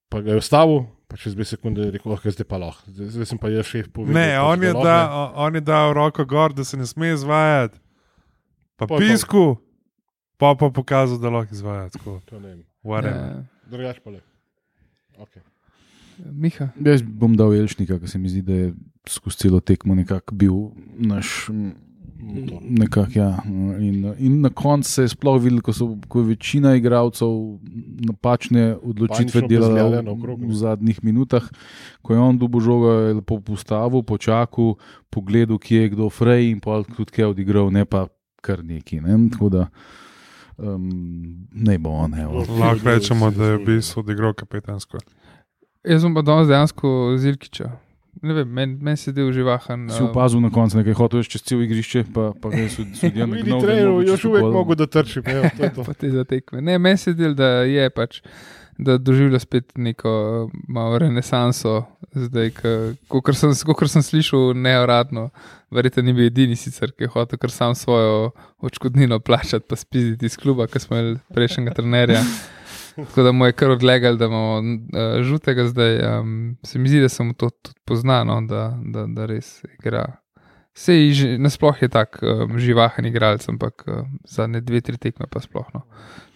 pa 0.09 0.21
ga 0.25 0.33
je 0.37 0.41
ustavil, 0.41 0.83
pa 1.09 1.17
čez 1.17 1.35
dve 1.35 1.45
sekunde 1.45 1.85
je 1.85 1.91
rekel, 1.91 2.15
da 2.15 2.31
zdaj 2.31 2.47
pa 2.49 2.57
lahko, 2.57 2.85
zdaj, 2.87 3.11
zdaj 3.17 3.25
sem 3.25 3.37
pa 3.41 3.49
jaz 3.49 3.65
šef 3.69 3.89
povedal. 3.93 4.13
Ne, 4.17 4.27
pač, 4.33 4.45
on 4.45 4.63
je, 4.63 4.73
da 4.73 4.95
on 5.35 5.55
je 5.55 5.61
dal 5.61 5.93
roko 5.93 6.25
gor, 6.25 6.53
da 6.53 6.63
se 6.63 6.77
ne 6.77 6.85
sme 6.85 7.13
izvajati, 7.13 7.77
pa 8.77 8.87
pa- 8.87 8.97
pisku, 8.97 9.57
pa 10.37 10.55
pa 10.55 10.69
pokazal, 10.69 11.19
da 11.21 11.29
lahko 11.29 11.53
izvaja. 11.53 11.89
Tako, 11.89 12.21
To 12.25 12.39
ne 12.39 12.55
vem. 12.55 12.65
Ja, 13.05 13.43
Drugač 13.69 13.99
pa 14.01 14.09
le. 14.09 14.21
Okay. 15.19 15.43
Miha. 16.25 16.71
Jaz 16.85 17.03
bom 17.03 17.35
dal 17.37 17.53
Elšnika, 17.55 17.99
ker 17.99 18.09
se 18.09 18.19
mi 18.19 18.31
zdi, 18.31 18.43
da 18.45 18.53
je 18.53 18.73
skozi 19.09 19.45
celo 19.45 19.59
tekmo 19.59 19.95
nekako 19.95 20.35
bil 20.35 20.57
naš. 20.97 21.49
Nekako, 22.19 23.05
ja. 23.15 23.29
in, 23.79 24.03
in 24.19 24.41
na 24.43 24.49
koncu 24.51 24.89
se 24.91 25.05
je 25.05 25.11
sploh 25.13 25.37
videl, 25.39 25.61
ko, 25.63 25.71
so, 25.73 25.85
ko 26.11 26.19
je 26.19 26.27
večina 26.33 26.73
igralcev 26.75 27.31
napačne 28.03 28.73
odločitve 28.75 29.45
delala 29.47 30.01
v, 30.03 30.35
v 30.43 30.57
zadnjih 30.59 30.99
minutah. 31.07 31.47
Ko 32.03 32.13
je 32.13 32.19
on 32.19 32.37
dubo 32.37 32.59
žogo, 32.59 32.91
je 32.91 33.13
lepo 33.21 33.39
postavil, 33.39 34.03
počakal, 34.03 34.75
pogledal, 35.09 35.61
kje 35.63 35.87
je 35.87 35.93
kdo 35.95 36.09
frej 36.11 36.51
in 36.51 36.59
pa 36.59 36.81
tudi 36.83 37.23
je 37.23 37.31
odigral, 37.31 37.71
ne 37.71 37.85
pa 37.87 38.09
kar 38.43 38.65
neki. 38.67 38.99
Ne? 38.99 39.15
Tako 39.31 39.49
da 39.55 39.69
um, 40.59 41.47
ne 41.55 41.79
bo 41.79 41.95
on. 42.03 42.19
Lahko 42.59 42.83
rečemo, 42.83 43.31
da 43.31 43.53
je 43.53 43.57
v 43.57 43.65
bistvu 43.65 44.03
odigral 44.03 44.35
kapetansko. 44.35 44.99
Jaz 45.87 46.01
sem 46.03 46.13
pa 46.13 46.21
danes 46.21 46.49
dejansko 46.49 46.89
Zilkiča. 47.17 47.69
Ne 48.21 48.33
vem, 48.33 48.47
meni 48.51 48.77
men 48.83 48.97
se 48.97 49.13
zdi 49.13 49.23
uživahan. 49.23 49.85
Si 49.95 50.03
opazil 50.03 50.41
na 50.43 50.49
koncu, 50.51 50.81
nekaj 50.81 50.97
hotel 50.97 51.23
čez 51.23 51.43
cel 51.47 51.61
igrišče, 51.63 52.03
pa, 52.13 52.33
pa 52.41 52.51
ga 52.51 52.65
je 52.65 52.69
je 53.03 53.11
trener, 53.13 53.87
mogel 53.87 54.09
još 54.09 54.25
uvek 54.27 54.43
mogo 54.43 54.75
da 54.75 54.87
trčim. 54.87 55.23
Evo, 55.25 55.47
to 55.57 55.69
to. 55.75 55.83
pa 55.87 55.93
te 55.93 56.09
zatekme. 56.11 56.61
Ne, 56.61 56.77
meni 56.79 56.97
se 56.97 57.13
zdi, 57.15 57.31
da 57.35 57.47
je 57.63 57.89
pač, 57.89 58.19
da 58.77 58.97
doživlja 58.97 59.39
spet 59.39 59.71
neko 59.77 60.11
uh, 60.11 60.59
malo 60.67 60.99
renesanso, 60.99 61.83
zdaj, 62.11 62.51
kot 63.07 63.31
sem, 63.35 63.55
kakor 63.71 63.89
sem 63.89 64.03
slišal 64.03 64.51
neuradno. 64.59 65.29
Verjetno 65.71 66.03
ni 66.03 66.13
bil 66.17 66.27
edini 66.27 66.59
sicer, 66.59 66.91
ki 66.91 67.07
je 67.07 67.13
hotel 67.15 67.39
kar 67.39 67.51
sam 67.55 67.75
svojo 67.75 68.31
odškodnino 68.59 69.19
plačati, 69.19 69.67
pa 69.69 69.79
spiziti 69.79 70.25
iz 70.25 70.35
kluba, 70.37 70.67
ki 70.67 70.79
smo 70.79 70.97
imeli 70.97 71.19
prejšnjega 71.35 71.75
trenerja. 71.77 72.23
Tako 72.95 73.23
da 73.23 73.31
mu 73.31 73.45
je 73.45 73.51
kar 73.51 73.69
odlegal, 73.71 74.17
da 74.17 74.25
imamo 74.25 74.59
uh, 74.59 75.21
žutega 75.23 75.67
zdaj. 75.67 76.19
Um, 76.19 76.57
se 76.63 76.79
mi 76.79 76.89
zdi, 76.89 77.01
da 77.01 77.09
sem 77.09 77.33
to 77.33 77.49
tudi 77.49 77.79
poznano, 77.85 78.41
da, 78.41 78.73
da, 78.85 79.05
da 79.07 79.25
res 79.25 79.59
igra. 79.79 80.05
Sej 80.73 81.37
nasploh 81.37 81.81
je 81.81 81.89
tak 81.91 82.21
um, 82.23 82.59
živahen 82.59 83.05
igralec, 83.05 83.43
ampak 83.49 83.83
uh, 83.87 84.05
zadnje 84.23 84.61
dve, 84.61 84.81
tri 84.81 84.97
tekme 84.97 85.27
pa 85.31 85.41
sploh. 85.43 85.67
No. 85.73 85.83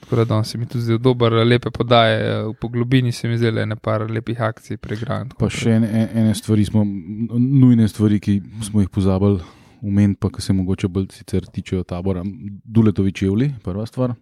Tako 0.04 0.16
da 0.16 0.26
danes 0.26 0.48
se 0.52 0.58
mi 0.58 0.66
tudi 0.66 0.84
zdi 0.84 0.98
dober, 0.98 1.34
lepe 1.34 1.72
podaje, 1.72 2.18
eh, 2.20 2.44
v 2.44 2.54
poglobini 2.62 3.12
se 3.12 3.28
mi 3.28 3.38
zdele 3.38 3.66
nekaj 3.66 4.08
lepih 4.10 4.42
akcij 4.42 4.78
pregran. 4.78 5.30
Pa 5.40 5.50
še 5.50 5.78
ene, 5.78 5.88
e- 5.88 6.20
ene 6.20 6.36
stvari 6.36 6.66
smo, 6.66 6.84
nujne 7.40 7.88
stvari, 7.88 8.20
ki 8.20 8.42
smo 8.68 8.82
jih 8.82 8.90
pozabili 8.90 9.40
umeniti, 9.82 10.20
pa 10.20 10.30
ki 10.30 10.42
se 10.42 10.54
mogoče 10.54 10.88
bolj 10.88 11.08
sicer 11.12 11.48
tičejo 11.48 11.84
tabora. 11.84 12.24
Duletovi 12.64 13.12
čevlji, 13.12 13.54
prva 13.64 13.86
stvar. 13.86 14.16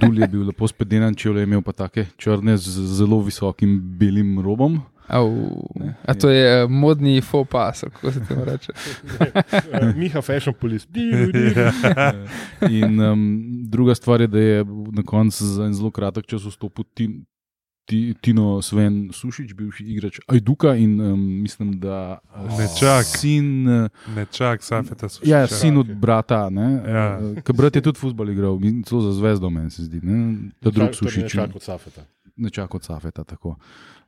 Dul 0.00 0.18
je 0.18 0.28
bil 0.28 0.46
lepo 0.46 0.68
spedenan, 0.68 1.14
čevlje 1.14 1.44
je 1.44 1.48
imel 1.48 1.62
pa 1.62 1.72
take 1.72 2.06
črne 2.16 2.56
z 2.56 2.86
zelo 2.98 3.20
visokim 3.22 3.80
belim 3.98 4.38
robom. 4.40 4.80
Au, 5.08 5.28
Ne, 5.74 5.94
a 6.04 6.14
to 6.14 6.28
je 6.28 6.64
uh, 6.64 6.70
modni 6.70 7.20
faux 7.20 7.48
pas, 7.50 7.80
kako 7.80 8.12
se 8.12 8.20
temu 8.28 8.44
reče. 8.44 8.72
Eh, 9.72 9.92
Miha 10.00 10.20
Fashion 10.22 10.54
Police. 10.54 10.86
Diru, 10.90 11.32
diru. 11.32 11.70
In 12.68 13.00
um, 13.00 13.46
druga 13.64 13.94
stvar 13.94 14.20
je, 14.20 14.26
da 14.26 14.38
je 14.38 14.64
na 14.92 15.02
koncu 15.02 15.44
za 15.44 15.64
en 15.64 15.74
zelo 15.74 15.90
kratek 15.90 16.26
čas 16.26 16.44
vstopil 16.44 16.84
tin, 16.94 17.24
ti, 17.24 17.37
Tino 18.20 18.62
Sven 18.62 19.08
Sušič, 19.12 19.54
bivši 19.54 19.84
igrač 19.86 20.18
Ajduka 20.26 20.74
in 20.76 21.00
um, 21.00 21.20
mislim, 21.42 21.80
da 21.80 22.18
uh, 22.36 22.58
Nečak. 22.58 23.04
sin. 23.06 23.64
Uh, 23.64 23.88
Ne 24.14 24.26
čak, 24.30 24.62
safeta 24.62 25.08
so 25.08 25.20
Ja, 25.24 25.46
sin 25.46 25.76
od 25.76 25.86
brata. 25.88 26.50
Ja. 26.86 27.20
Ker 27.40 27.56
brat 27.56 27.76
je 27.76 27.82
tudi 27.82 27.98
futbol 27.98 28.28
igral, 28.30 28.58
celo 28.84 29.00
za 29.00 29.12
zvezdo, 29.12 29.50
meni 29.50 29.70
se 29.70 29.84
zdi. 29.84 30.00
Ne? 30.02 30.50
Ta 30.60 30.70
drug 30.70 30.92
sušič, 30.94 31.32
nečak 31.32 31.56
od 31.56 31.62
Safeta. 31.62 32.04
nečak 32.36 32.74
od 32.74 32.84
Safeta. 32.84 33.24
Tako. 33.24 33.56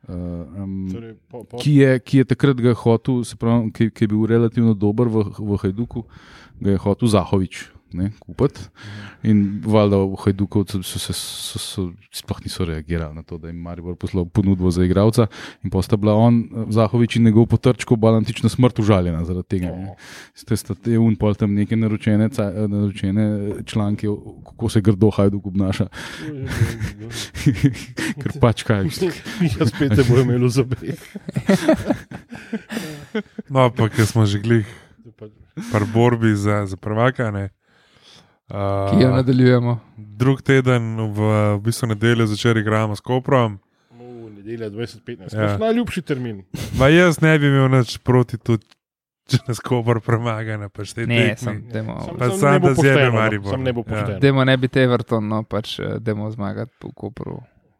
Uh, 0.07 0.15
um, 0.57 0.89
Torej, 0.93 1.13
po- 1.29 1.43
po- 1.43 1.57
ki, 1.57 1.75
je, 1.75 1.99
ki 1.99 2.17
je 2.17 2.25
takrat 2.25 2.57
ga 2.57 2.73
hotel, 2.73 3.23
se 3.23 3.35
pravi, 3.35 3.71
ki, 3.71 3.89
ki 3.89 4.03
je 4.03 4.07
bil 4.07 4.25
relativno 4.25 4.73
dober 4.73 5.05
v, 5.09 5.25
v 5.37 5.57
Hajduku, 5.57 6.05
ga 6.61 6.71
je 6.71 6.77
hotel 6.77 7.07
Zahovič. 7.07 7.69
Ne, 7.93 8.11
kupiti. 8.19 8.61
In 9.27 9.61
valjda 9.65 9.97
v 9.97 10.15
Hajdukovcu 10.23 10.79
so 10.83 10.99
se 10.99 11.13
so, 11.13 11.59
so, 11.59 11.83
sploh 12.15 12.39
niso 12.45 12.65
reagirali 12.65 13.15
na 13.15 13.23
to, 13.23 13.37
da 13.37 13.47
jim 13.51 13.57
Maribor 13.59 13.95
poslal 13.99 14.25
ponudbo 14.25 14.71
za 14.71 14.85
igralca. 14.85 15.27
In 15.63 15.69
posta 15.69 15.97
bila 15.97 16.13
on, 16.15 16.43
Zahovič 16.71 17.15
in 17.19 17.23
njegov 17.27 17.45
potrčko, 17.51 17.95
balantično 17.95 18.49
smrt 18.49 18.79
užaljena 18.79 19.25
zaradi 19.25 19.47
tega. 19.47 19.73
Ne. 19.75 19.95
Ste 20.33 20.57
sta 20.57 20.75
te 20.75 20.95
un 20.99 21.15
pol 21.19 21.35
tam 21.35 21.53
neke 21.53 21.75
naročene, 21.75 22.29
ca- 22.31 22.67
naročene 22.67 23.27
članke, 23.65 24.07
kako 24.45 24.69
se 24.69 24.81
grdo 24.81 25.11
Hajduk 25.11 25.45
obnaša. 25.51 25.87
Ker 28.21 28.31
pač 28.39 28.63
kaj. 28.67 28.87
Miha 29.41 29.67
spet 29.67 29.95
te 29.99 30.05
bo 30.07 30.21
imel 30.21 30.47
v 30.47 30.51
zobeh. 30.53 30.99
No, 33.51 33.67
pa 33.69 33.89
ker 33.91 34.07
smo 34.07 34.23
že 34.25 34.39
glih 34.39 34.67
par 35.71 35.83
borbi 35.85 36.31
za, 36.35 36.65
za 36.65 36.77
prvaka. 36.77 37.31
Ne. 37.31 37.49
Uh, 38.51 38.57
Ki 38.89 39.03
jo 39.03 39.11
nadaljujemo. 39.11 39.79
drug 39.97 40.41
teden, 40.41 40.83
v, 41.07 41.19
v 41.55 41.61
bistvu 41.61 41.87
nedeljo 41.87 42.25
začer 42.27 42.57
igramo 42.57 42.91
s 42.91 43.01
Koprom. 43.01 43.59
V 43.91 44.03
nedeljo 44.35 44.69
2015. 44.71 45.31
Ja. 45.31 45.41
Ja. 45.45 45.57
Najljubši 45.57 46.01
termin. 46.01 46.43
Ma 46.75 46.87
jaz 46.87 47.21
ne 47.21 47.39
bi 47.39 47.47
imel 47.47 47.69
nič 47.69 47.97
proti 47.99 48.35
tudi, 48.37 48.67
če 49.25 49.39
nas 49.47 49.59
Kopr 49.59 50.01
premaga 50.01 50.57
na 50.57 50.67
pač 50.67 50.91
te 50.91 51.05
Ne, 51.05 51.31
tekmi. 51.31 51.37
sem, 51.37 51.63
demo, 51.69 51.95
Sam- 52.01 52.17
Pa 52.17 52.27
sam 52.27 52.39
sam, 52.39 52.61
da 52.61 52.73
zjebe 52.73 53.05
no. 53.05 53.11
Maribor. 53.13 53.51
Sam 53.51 53.63
ne 53.63 53.71
bo 53.71 53.79
Ja. 53.79 53.83
pošteno. 53.85 54.19
demo 54.19 54.43
ne 54.43 54.57
biti 54.57 54.79
Everton, 54.79 55.23
no 55.25 55.43
pač 55.43 55.79
eh, 55.79 55.99
demo 55.99 56.27
zmagati 56.27 56.71
po 56.77 56.91
Kopru. 56.91 57.39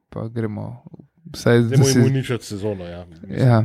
Pa 0.10 0.27
gremo. 0.29 0.84
Vsaj, 1.27 1.60
mu 1.73 1.84
si, 1.84 1.99
uničati 1.99 2.45
sezono. 2.45 2.84
Ja. 2.86 3.03
ja, 3.29 3.63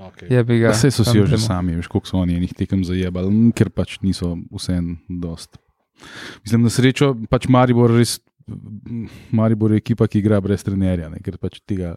Okay. 0.00 0.30
je 0.30 0.44
bi 0.44 0.58
ga. 0.58 0.70
Vse 0.70 0.90
so 0.90 1.02
si 1.02 1.18
jo 1.18 1.26
že 1.26 1.34
demo. 1.34 1.42
sami, 1.44 1.74
veš, 1.74 1.86
koliko 1.86 2.06
so 2.06 2.16
oni 2.16 2.36
enih 2.36 2.54
tekem 2.54 2.80
zajebali, 2.80 3.28
ker 3.52 3.68
pač 3.68 3.98
niso 4.00 4.38
vse 4.48 4.72
en 4.72 4.86
dost. 5.08 5.58
Mislim, 6.44 6.62
na 6.62 6.70
srečo 6.72 7.12
pač 7.30 7.48
Maribor 7.48 7.92
res. 7.96 8.18
Maribor 9.30 9.74
je 9.74 9.82
ekipa, 9.82 10.06
ki 10.08 10.22
igra 10.22 10.40
brez 10.40 10.62
trenerja, 10.64 11.10
ne, 11.12 11.18
ker 11.20 11.36
pač 11.36 11.58
tega, 11.68 11.90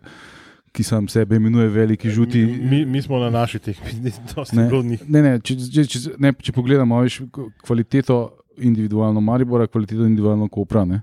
ki 0.76 0.84
sam 0.84 1.08
sebe 1.12 1.38
imenuje 1.40 1.70
veliki 1.72 2.12
žuti. 2.12 2.42
Mi, 2.44 2.82
mi 2.86 3.02
smo 3.02 3.20
na 3.24 3.30
naši 3.32 3.60
tekmi, 3.60 4.12
Ne, 4.58 4.68
njih. 4.68 5.06
ne, 5.08 5.22
ne, 5.22 5.32
če, 5.40 5.56
če, 5.56 5.86
če, 5.88 6.02
ne, 6.20 6.34
če 6.36 6.52
pogledamo 6.56 7.00
veš, 7.06 7.22
kvaliteto 7.64 8.20
individualno 8.60 9.24
Maribora, 9.24 9.68
kvaliteto 9.72 10.04
individualno 10.04 10.50
Kopra, 10.52 10.84
ne, 10.86 11.02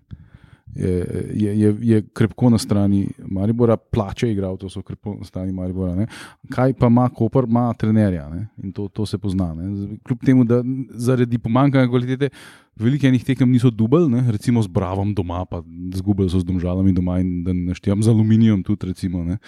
je, 0.79 1.27
je, 1.35 1.61
je, 1.61 1.77
je 1.81 2.03
krepko 2.15 2.51
na 2.51 2.59
strani 2.59 3.09
Maribora, 3.19 3.77
plače 3.77 4.31
igralcev 4.33 4.71
so 4.71 4.83
krepko 4.83 5.17
na 5.19 5.25
strani 5.25 5.53
Maribora. 5.53 5.95
Ne. 5.95 6.07
Kaj 6.55 6.75
pa 6.79 6.87
ima 6.87 7.09
Koper, 7.09 7.45
ima 7.49 7.73
trenerja 7.75 8.29
ne, 8.29 8.47
in 8.63 8.73
to, 8.73 8.89
to 8.89 9.07
se 9.07 9.19
pozna. 9.19 9.51
Ne. 9.55 9.99
Kljub 10.07 10.25
temu, 10.25 10.45
da 10.45 10.63
zaradi 10.95 11.39
pomankanja 11.39 11.89
kvalitete. 11.89 12.31
Velike 12.79 13.09
enih 13.09 13.25
tekem 13.27 13.51
niso 13.51 13.73
dubl, 13.75 14.07
ne, 14.07 14.23
recimo 14.31 14.63
z 14.63 14.71
Bravom 14.71 15.11
doma, 15.15 15.43
pa 15.51 15.65
zgubili 15.95 16.31
so 16.31 16.39
z 16.39 16.47
domžalami 16.47 16.93
doma 16.95 17.19
in 17.19 17.43
da 17.43 17.53
ne 17.53 17.73
naštejem 17.73 18.03
z 18.07 18.13
aluminijem 18.13 18.63
tudi. 18.63 18.87
Recimo, 18.87 19.25
ne. 19.25 19.39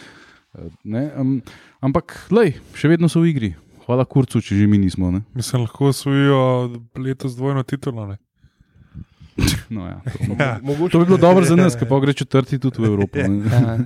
Ne, 0.83 1.05
um, 1.14 1.37
ampak, 1.79 2.16
lej, 2.35 2.57
še 2.75 2.90
vedno 2.90 3.07
so 3.07 3.23
v 3.23 3.31
igri. 3.31 3.53
Hvala 3.87 4.03
kurcu, 4.03 4.43
če 4.43 4.59
že 4.59 4.66
mi 4.66 4.79
nismo. 4.83 5.12
Ne. 5.14 5.23
Mislim, 5.35 5.62
lahko 5.62 5.93
osvojijo 5.95 6.43
letos 6.99 7.38
dvojno 7.38 7.62
titulo. 7.62 8.11
No, 9.76 9.87
ja, 9.87 10.00
to, 10.05 10.35
Ja. 10.38 10.59
Mogoče, 10.62 10.92
to 10.92 10.98
bi 10.98 11.05
bilo 11.05 11.18
dobro 11.18 11.44
za 11.44 11.57
nas, 11.62 11.76
ki 11.76 11.88
pa 11.88 12.00
gre 12.00 12.12
četrti 12.12 12.59
tudi 12.59 12.83
v 12.83 12.85
Evropo. 12.85 13.18
ne. 13.18 13.44
Ja. 13.50 13.76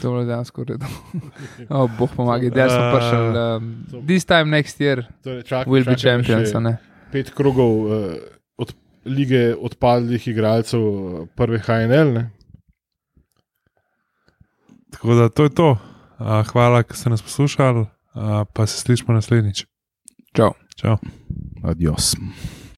To 0.00 0.08
je 0.08 0.12
bilo 0.12 0.24
dejansko 0.24 0.62
v 0.62 0.64
redu. 0.64 0.86
Oh, 1.68 1.90
Bog 1.98 2.10
pomaga, 2.16 2.48
da 2.50 2.68
smo 2.70 2.84
prišli. 2.96 3.18
Um, 3.38 4.06
this 4.06 4.24
time 4.24 4.44
next 4.44 4.80
year 4.80 5.04
torej, 5.24 5.42
čak, 5.42 5.66
will 5.66 5.84
be 5.84 5.96
čakaj 5.96 6.18
me 6.18 6.24
champions. 6.24 6.80
Pet 7.12 7.30
krogov 7.30 7.84
uh, 7.84 8.14
od 8.56 8.72
lige 9.04 9.54
odpadlih 9.54 10.28
igralcev 10.28 10.80
eh, 10.80 11.26
prve 11.36 11.58
HNL. 11.58 12.12
Ne? 12.12 12.30
Tako 14.90 15.14
da 15.14 15.28
to 15.28 15.42
je 15.44 15.50
to. 15.54 15.70
Uh, 16.18 16.40
hvala, 16.48 16.82
ker 16.82 16.96
ste 16.96 17.10
nas 17.12 17.22
poslušali, 17.22 17.80
uh, 17.80 18.42
pa 18.52 18.66
se 18.66 18.80
slišmo 18.80 19.14
naslednjič. 19.14 19.66
Čau. 20.32 20.52
Čau. 20.76 20.96
Adios. 21.64 22.16